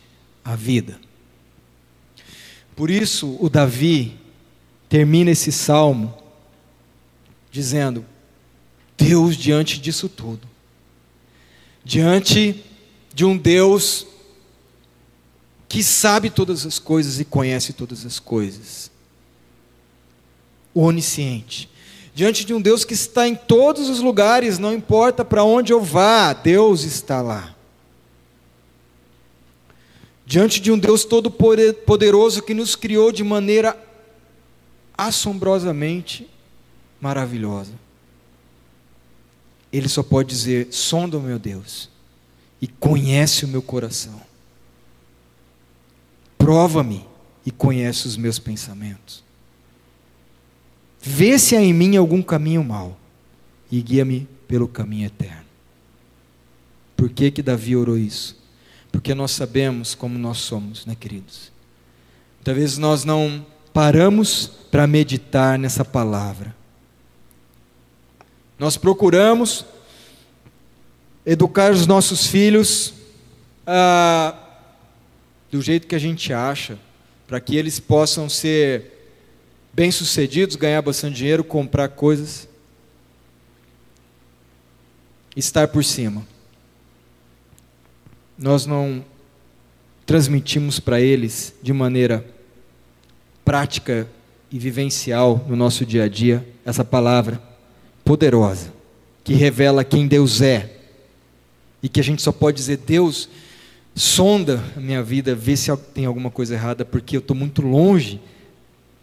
a 0.45 0.57
vida? 0.57 0.99
Por 2.75 2.91
isso, 2.91 3.37
o 3.41 3.49
Davi, 3.49 4.19
termina 4.93 5.31
esse 5.31 5.51
salmo 5.51 6.15
dizendo: 7.51 8.05
Deus, 8.95 9.39
diante 9.39 9.81
disso 9.81 10.07
tudo, 10.07 10.47
diante 11.83 12.63
de 13.15 13.25
um 13.25 13.35
Deus 13.35 14.07
que 15.67 15.83
sabe 15.83 16.29
todas 16.29 16.67
as 16.67 16.79
coisas 16.79 17.19
e 17.19 17.25
conhece 17.25 17.73
todas 17.73 18.05
as 18.05 18.19
coisas, 18.19 18.91
o 20.75 20.83
onisciente, 20.83 21.71
diante 22.15 22.45
de 22.45 22.53
um 22.53 22.61
Deus 22.61 22.85
que 22.85 22.93
está 22.93 23.27
em 23.27 23.35
todos 23.35 23.89
os 23.89 24.01
lugares, 24.01 24.59
não 24.59 24.75
importa 24.75 25.25
para 25.25 25.43
onde 25.43 25.73
eu 25.73 25.81
vá, 25.81 26.35
Deus 26.35 26.83
está 26.83 27.23
lá. 27.23 27.57
Diante 30.27 30.61
de 30.61 30.71
um 30.71 30.79
Deus 30.79 31.03
todo-poderoso 31.07 32.43
que 32.43 32.53
nos 32.53 32.77
criou 32.77 33.11
de 33.11 33.25
maneira 33.25 33.91
assombrosamente 34.97 36.29
maravilhosa. 37.01 37.73
Ele 39.73 39.89
só 39.89 40.03
pode 40.03 40.29
dizer: 40.29 40.69
sonda 40.71 41.19
o 41.19 41.23
meu 41.23 41.39
Deus 41.39 41.89
e 42.61 42.67
conhece 42.67 43.45
o 43.45 43.49
meu 43.49 43.63
coração. 43.63 44.21
Prova-me 46.39 47.07
e 47.45 47.51
conhece 47.51 48.07
os 48.07 48.17
meus 48.17 48.39
pensamentos. 48.39 49.25
Vê 51.01 51.39
se 51.39 51.57
há 51.57 51.61
em 51.61 51.73
mim 51.73 51.97
algum 51.97 52.23
caminho 52.23 52.63
mau 52.63 52.97
e 53.71 53.81
guia-me 53.81 54.29
pelo 54.47 54.69
caminho 54.69 55.07
eterno. 55.07 55.45
Por 56.97 57.11
que 57.11 57.33
que 57.33 57.43
Davi 57.43 57.75
orou 57.75 57.99
isso? 57.99 58.41
Porque 58.93 59.15
nós 59.15 59.33
sabemos 59.33 59.95
como 59.95 60.17
nós 60.19 60.39
somos, 60.39 60.87
né, 60.87 60.95
queridos? 60.95 61.51
Talvez 62.45 62.79
nós 62.79 63.05
não 63.05 63.45
paramos 63.73 64.53
para 64.73 64.87
meditar 64.87 65.59
nessa 65.59 65.85
palavra. 65.85 66.57
Nós 68.59 68.79
procuramos 68.79 69.67
educar 71.27 71.71
os 71.73 71.87
nossos 71.87 72.27
filhos 72.27 72.95
a 73.67 74.35
do 75.51 75.61
jeito 75.61 75.87
que 75.87 75.95
a 75.95 75.99
gente 75.99 76.33
acha, 76.33 76.79
para 77.27 77.39
que 77.39 77.55
eles 77.55 77.79
possam 77.79 78.31
ser 78.31 79.13
bem-sucedidos, 79.75 80.57
ganhar 80.57 80.81
bastante 80.81 81.17
dinheiro, 81.17 81.45
comprar 81.45 81.91
coisas, 81.91 82.49
estar 85.37 85.69
por 85.69 85.85
cima. 85.85 86.27
Nós 88.39 88.65
não 88.65 89.05
transmitimos 90.07 90.81
para 90.81 90.99
eles 90.99 91.55
de 91.63 91.75
maneira 91.75 92.25
prática 93.45 94.09
e 94.53 94.59
vivencial 94.59 95.45
no 95.49 95.57
nosso 95.57 95.87
dia 95.87 96.05
a 96.05 96.09
dia 96.09 96.47
essa 96.65 96.85
palavra 96.85 97.43
poderosa 98.05 98.73
que 99.25 99.35
revela 99.35 99.83
quem 99.83 100.07
Deus 100.07 100.43
é 100.43 100.79
e 101.83 101.89
que 101.89 101.99
a 101.99 102.05
gente 102.05 102.23
só 102.23 102.31
pode 102.31 102.59
dizer 102.59 102.79
Deus 102.79 103.29
sonda 103.95 104.63
a 104.77 104.81
minha 104.81 105.03
vida, 105.03 105.35
vê 105.35 105.57
se 105.57 105.75
tem 105.95 106.07
alguma 106.07 106.31
coisa 106.31 106.55
errada, 106.55 106.85
porque 106.85 107.17
eu 107.17 107.21
estou 107.21 107.37
muito 107.37 107.63
longe, 107.63 108.21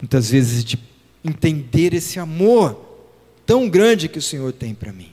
muitas 0.01 0.31
vezes, 0.31 0.63
de 0.63 0.79
entender 1.23 1.93
esse 1.93 2.19
amor 2.19 2.85
tão 3.45 3.69
grande 3.69 4.07
que 4.07 4.17
o 4.17 4.21
Senhor 4.21 4.51
tem 4.51 4.73
para 4.73 4.91
mim. 4.91 5.11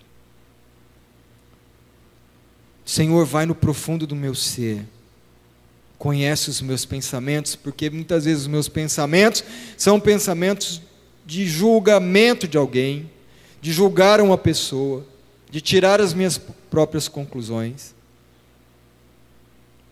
Senhor, 2.84 3.26
vai 3.26 3.44
no 3.44 3.54
profundo 3.54 4.06
do 4.06 4.16
meu 4.16 4.34
ser, 4.34 4.86
conhece 5.98 6.50
os 6.50 6.60
meus 6.60 6.84
pensamentos, 6.84 7.56
porque 7.56 7.88
muitas 7.90 8.24
vezes 8.24 8.42
os 8.42 8.48
meus 8.48 8.68
pensamentos 8.68 9.42
são 9.76 9.98
pensamentos 9.98 10.82
de 11.24 11.46
julgamento 11.46 12.46
de 12.46 12.56
alguém, 12.56 13.10
de 13.60 13.72
julgar 13.72 14.20
uma 14.20 14.38
pessoa, 14.38 15.04
de 15.50 15.60
tirar 15.60 16.00
as 16.00 16.12
minhas 16.14 16.38
próprias 16.70 17.08
conclusões. 17.08 17.94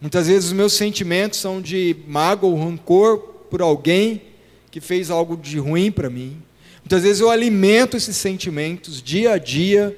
Muitas 0.00 0.26
vezes 0.26 0.46
os 0.46 0.52
meus 0.52 0.74
sentimentos 0.74 1.38
são 1.38 1.60
de 1.60 1.96
mágoa 2.06 2.50
ou 2.50 2.58
rancor 2.58 3.18
por 3.50 3.62
alguém 3.62 4.22
que 4.70 4.80
fez 4.80 5.10
algo 5.10 5.36
de 5.36 5.58
ruim 5.58 5.90
para 5.90 6.10
mim. 6.10 6.36
Muitas 6.82 7.02
vezes 7.02 7.20
eu 7.20 7.30
alimento 7.30 7.96
esses 7.96 8.16
sentimentos 8.16 9.02
dia 9.02 9.32
a 9.32 9.38
dia, 9.38 9.96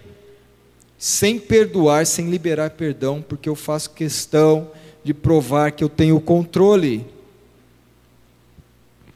sem 0.96 1.38
perdoar, 1.38 2.06
sem 2.06 2.30
liberar 2.30 2.70
perdão, 2.70 3.20
porque 3.20 3.48
eu 3.48 3.56
faço 3.56 3.90
questão 3.90 4.70
de 5.06 5.14
provar 5.14 5.70
que 5.70 5.84
eu 5.84 5.88
tenho 5.88 6.20
controle. 6.20 7.06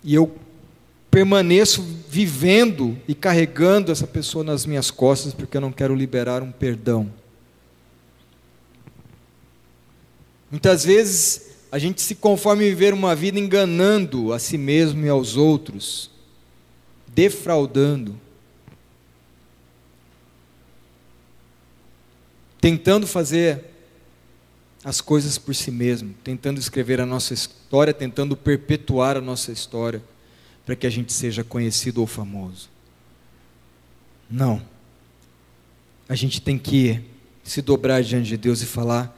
E 0.04 0.14
eu 0.14 0.32
permaneço 1.10 1.82
vivendo 2.08 2.96
e 3.08 3.14
carregando 3.14 3.90
essa 3.90 4.06
pessoa 4.06 4.44
nas 4.44 4.64
minhas 4.64 4.88
costas, 4.88 5.34
porque 5.34 5.56
eu 5.56 5.60
não 5.60 5.72
quero 5.72 5.92
liberar 5.92 6.44
um 6.44 6.52
perdão. 6.52 7.12
Muitas 10.48 10.84
vezes 10.84 11.56
a 11.72 11.78
gente 11.78 12.00
se 12.00 12.14
conforma 12.14 12.62
em 12.62 12.68
viver 12.68 12.94
uma 12.94 13.16
vida 13.16 13.40
enganando 13.40 14.32
a 14.32 14.38
si 14.38 14.56
mesmo 14.56 15.04
e 15.04 15.08
aos 15.08 15.36
outros, 15.36 16.08
defraudando, 17.08 18.16
tentando 22.60 23.08
fazer 23.08 23.70
as 24.82 25.00
coisas 25.00 25.36
por 25.36 25.54
si 25.54 25.70
mesmo, 25.70 26.14
tentando 26.24 26.58
escrever 26.58 27.00
a 27.00 27.06
nossa 27.06 27.34
história, 27.34 27.92
tentando 27.92 28.36
perpetuar 28.36 29.16
a 29.16 29.20
nossa 29.20 29.52
história, 29.52 30.02
para 30.64 30.74
que 30.74 30.86
a 30.86 30.90
gente 30.90 31.12
seja 31.12 31.44
conhecido 31.44 32.00
ou 32.00 32.06
famoso. 32.06 32.70
Não. 34.30 34.62
A 36.08 36.14
gente 36.14 36.40
tem 36.40 36.58
que 36.58 37.02
se 37.42 37.60
dobrar 37.60 38.02
diante 38.02 38.28
de 38.28 38.36
Deus 38.36 38.62
e 38.62 38.66
falar: 38.66 39.16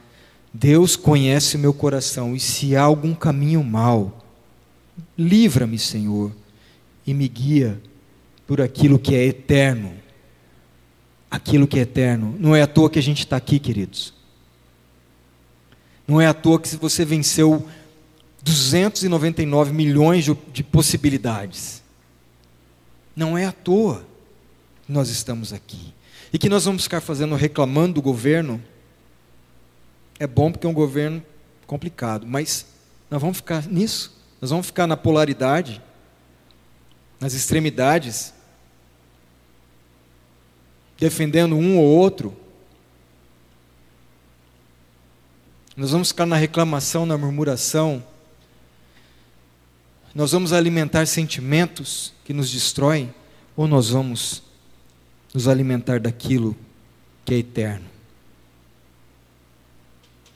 Deus 0.53 0.95
conhece 0.95 1.55
o 1.55 1.59
meu 1.59 1.73
coração, 1.73 2.35
e 2.35 2.39
se 2.39 2.75
há 2.75 2.81
algum 2.81 3.13
caminho 3.13 3.63
mau, 3.63 4.25
livra-me, 5.17 5.79
Senhor, 5.79 6.31
e 7.05 7.13
me 7.13 7.27
guia 7.27 7.81
por 8.45 8.59
aquilo 8.59 8.99
que 8.99 9.15
é 9.15 9.23
eterno. 9.25 9.93
Aquilo 11.31 11.67
que 11.67 11.79
é 11.79 11.81
eterno. 11.81 12.35
Não 12.39 12.55
é 12.55 12.61
à 12.61 12.67
toa 12.67 12.89
que 12.89 12.99
a 12.99 13.01
gente 13.01 13.19
está 13.19 13.35
aqui, 13.35 13.57
queridos. 13.57 14.13
Não 16.07 16.19
é 16.19 16.27
à 16.27 16.33
toa 16.33 16.59
que 16.59 16.75
você 16.75 17.05
venceu 17.05 17.67
299 18.41 19.71
milhões 19.71 20.25
de, 20.25 20.37
de 20.51 20.63
possibilidades. 20.63 21.81
Não 23.15 23.37
é 23.37 23.45
à 23.45 23.51
toa 23.51 24.05
que 24.85 24.91
nós 24.91 25.09
estamos 25.09 25.53
aqui. 25.53 25.93
E 26.31 26.37
que 26.37 26.49
nós 26.49 26.65
vamos 26.65 26.83
ficar 26.83 26.99
fazendo 26.99 27.35
reclamando 27.35 27.93
do 27.95 28.01
governo 28.01 28.61
é 30.19 30.27
bom 30.27 30.51
porque 30.51 30.65
é 30.65 30.69
um 30.69 30.73
governo 30.73 31.23
complicado, 31.65 32.25
mas 32.25 32.65
nós 33.09 33.21
vamos 33.21 33.37
ficar 33.37 33.67
nisso, 33.67 34.15
nós 34.39 34.51
vamos 34.51 34.67
ficar 34.67 34.87
na 34.87 34.95
polaridade, 34.95 35.81
nas 37.19 37.33
extremidades, 37.33 38.33
defendendo 40.97 41.55
um 41.55 41.77
ou 41.77 41.85
outro. 41.85 42.35
Nós 45.75 45.91
vamos 45.91 46.09
ficar 46.09 46.25
na 46.25 46.35
reclamação, 46.35 47.05
na 47.05 47.17
murmuração. 47.17 48.03
Nós 50.13 50.31
vamos 50.31 50.53
alimentar 50.53 51.05
sentimentos 51.07 52.13
que 52.23 52.33
nos 52.33 52.51
destroem, 52.51 53.13
ou 53.55 53.67
nós 53.67 53.89
vamos 53.89 54.43
nos 55.33 55.47
alimentar 55.47 55.99
daquilo 55.99 56.55
que 57.25 57.33
é 57.33 57.37
eterno 57.37 57.93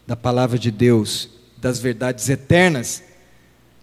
da 0.08 0.16
palavra 0.16 0.58
de 0.58 0.72
Deus, 0.72 1.30
das 1.58 1.80
verdades 1.80 2.30
eternas 2.30 3.04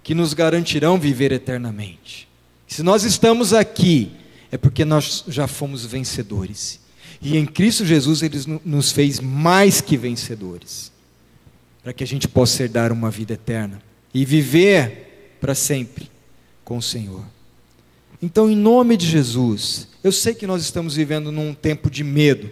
que 0.02 0.14
nos 0.14 0.32
garantirão 0.32 0.98
viver 0.98 1.30
eternamente. 1.30 2.26
Se 2.66 2.82
nós 2.82 3.04
estamos 3.04 3.52
aqui, 3.52 4.10
é 4.50 4.56
porque 4.56 4.86
nós 4.86 5.22
já 5.28 5.46
fomos 5.46 5.84
vencedores. 5.84 6.80
E 7.20 7.36
em 7.36 7.44
Cristo 7.44 7.84
Jesus 7.84 8.22
ele 8.22 8.38
nos 8.64 8.90
fez 8.90 9.20
mais 9.20 9.82
que 9.82 9.98
vencedores, 9.98 10.90
para 11.84 11.92
que 11.92 12.02
a 12.02 12.06
gente 12.06 12.26
possa 12.26 12.62
herdar 12.62 12.90
uma 12.90 13.10
vida 13.10 13.34
eterna 13.34 13.80
e 14.14 14.24
viver 14.24 15.36
para 15.38 15.54
sempre 15.54 16.10
com 16.64 16.78
o 16.78 16.82
Senhor. 16.82 17.22
Então, 18.22 18.50
em 18.50 18.56
nome 18.56 18.96
de 18.96 19.06
Jesus, 19.06 19.88
eu 20.02 20.10
sei 20.10 20.34
que 20.34 20.46
nós 20.46 20.62
estamos 20.62 20.96
vivendo 20.96 21.30
num 21.30 21.52
tempo 21.52 21.90
de 21.90 22.02
medo. 22.02 22.50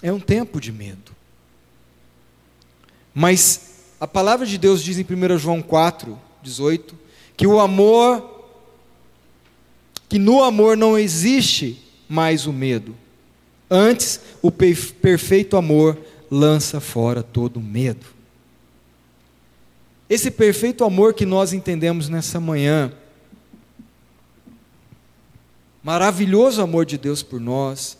É 0.00 0.12
um 0.12 0.20
tempo 0.20 0.60
de 0.60 0.70
medo. 0.70 1.10
Mas 3.12 3.72
a 4.00 4.06
palavra 4.06 4.46
de 4.46 4.56
Deus 4.56 4.80
diz 4.80 4.96
em 4.96 5.02
1 5.02 5.38
João 5.38 5.60
4, 5.60 6.16
18, 6.40 6.96
que 7.36 7.44
o 7.44 7.58
amor, 7.58 8.46
que 10.08 10.16
no 10.16 10.44
amor 10.44 10.76
não 10.76 10.96
existe 10.96 11.82
mais 12.08 12.46
o 12.46 12.52
medo. 12.52 12.94
Antes, 13.68 14.20
o 14.40 14.52
perfeito 14.52 15.56
amor 15.56 15.98
lança 16.30 16.80
fora 16.80 17.22
todo 17.22 17.60
medo. 17.60 18.06
Esse 20.08 20.30
perfeito 20.30 20.84
amor 20.84 21.12
que 21.12 21.26
nós 21.26 21.52
entendemos 21.52 22.08
nessa 22.08 22.40
manhã, 22.40 22.92
maravilhoso 25.82 26.62
amor 26.62 26.86
de 26.86 26.96
Deus 26.96 27.22
por 27.22 27.38
nós, 27.38 27.98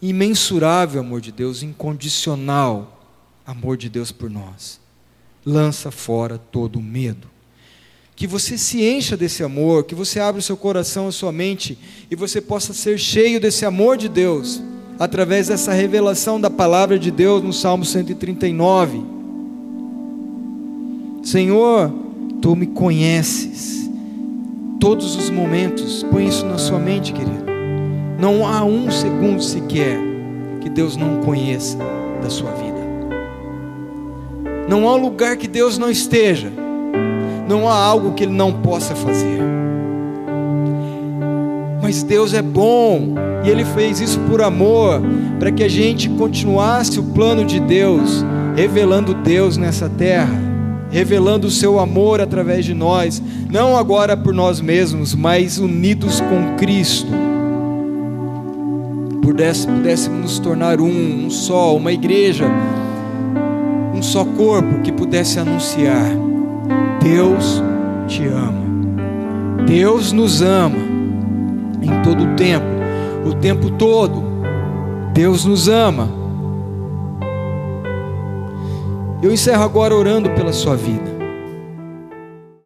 imensurável 0.00 1.00
amor 1.00 1.20
de 1.20 1.32
Deus, 1.32 1.62
incondicional, 1.62 3.04
amor 3.44 3.76
de 3.76 3.88
Deus 3.88 4.12
por 4.12 4.30
nós. 4.30 4.80
Lança 5.44 5.90
fora 5.90 6.38
todo 6.38 6.80
medo. 6.80 7.28
Que 8.14 8.26
você 8.26 8.56
se 8.56 8.84
encha 8.84 9.16
desse 9.16 9.42
amor, 9.42 9.84
que 9.84 9.94
você 9.94 10.20
abra 10.20 10.38
o 10.38 10.42
seu 10.42 10.56
coração, 10.56 11.08
a 11.08 11.12
sua 11.12 11.32
mente 11.32 11.76
e 12.08 12.14
você 12.14 12.40
possa 12.40 12.72
ser 12.72 12.98
cheio 12.98 13.40
desse 13.40 13.64
amor 13.64 13.96
de 13.96 14.08
Deus, 14.08 14.62
através 14.98 15.48
dessa 15.48 15.72
revelação 15.72 16.40
da 16.40 16.50
palavra 16.50 16.98
de 16.98 17.10
Deus 17.10 17.42
no 17.42 17.52
Salmo 17.52 17.84
139. 17.84 19.02
Senhor, 21.22 21.92
tu 22.40 22.56
me 22.56 22.66
conheces 22.66 23.90
todos 24.80 25.14
os 25.14 25.30
momentos, 25.30 26.02
põe 26.10 26.26
isso 26.26 26.44
na 26.44 26.58
sua 26.58 26.78
mente, 26.78 27.12
querido. 27.12 27.44
Não 28.18 28.46
há 28.46 28.64
um 28.64 28.90
segundo 28.90 29.42
sequer 29.42 29.98
que 30.60 30.68
Deus 30.68 30.96
não 30.96 31.20
conheça 31.20 31.78
da 32.22 32.28
sua 32.28 32.50
vida. 32.52 32.82
Não 34.68 34.88
há 34.88 34.96
lugar 34.96 35.36
que 35.36 35.46
Deus 35.46 35.76
não 35.78 35.90
esteja. 35.90 36.50
Não 37.48 37.68
há 37.68 37.74
algo 37.74 38.14
que 38.14 38.24
Ele 38.24 38.32
não 38.32 38.52
possa 38.52 38.94
fazer. 38.94 39.40
Mas 41.92 42.02
Deus 42.02 42.32
é 42.32 42.40
bom 42.40 43.16
e 43.44 43.50
Ele 43.50 43.66
fez 43.66 44.00
isso 44.00 44.18
por 44.20 44.40
amor, 44.40 45.02
para 45.38 45.52
que 45.52 45.62
a 45.62 45.68
gente 45.68 46.08
continuasse 46.08 46.98
o 46.98 47.02
plano 47.02 47.44
de 47.44 47.60
Deus, 47.60 48.24
revelando 48.56 49.12
Deus 49.12 49.58
nessa 49.58 49.90
terra, 49.90 50.32
revelando 50.90 51.48
o 51.48 51.50
Seu 51.50 51.78
amor 51.78 52.18
através 52.18 52.64
de 52.64 52.72
nós, 52.72 53.22
não 53.50 53.76
agora 53.76 54.16
por 54.16 54.32
nós 54.32 54.58
mesmos, 54.58 55.14
mas 55.14 55.58
unidos 55.58 56.18
com 56.18 56.56
Cristo. 56.56 57.12
Pudéssemos 59.20 60.08
nos 60.08 60.38
tornar 60.38 60.80
um, 60.80 61.26
um 61.26 61.30
só, 61.30 61.76
uma 61.76 61.92
igreja 61.92 62.46
um 63.94 64.02
só 64.02 64.24
corpo 64.24 64.80
que 64.80 64.90
pudesse 64.90 65.38
anunciar: 65.38 66.08
Deus 67.02 67.62
te 68.08 68.24
ama. 68.24 68.62
Deus 69.66 70.10
nos 70.10 70.40
ama 70.40 70.81
em 71.82 72.02
todo 72.02 72.24
o 72.24 72.36
tempo, 72.36 72.66
o 73.26 73.34
tempo 73.34 73.70
todo. 73.72 74.22
Deus 75.12 75.44
nos 75.44 75.68
ama. 75.68 76.08
Eu 79.22 79.32
encerro 79.32 79.62
agora 79.62 79.94
orando 79.94 80.30
pela 80.30 80.52
sua 80.52 80.74
vida. 80.74 81.11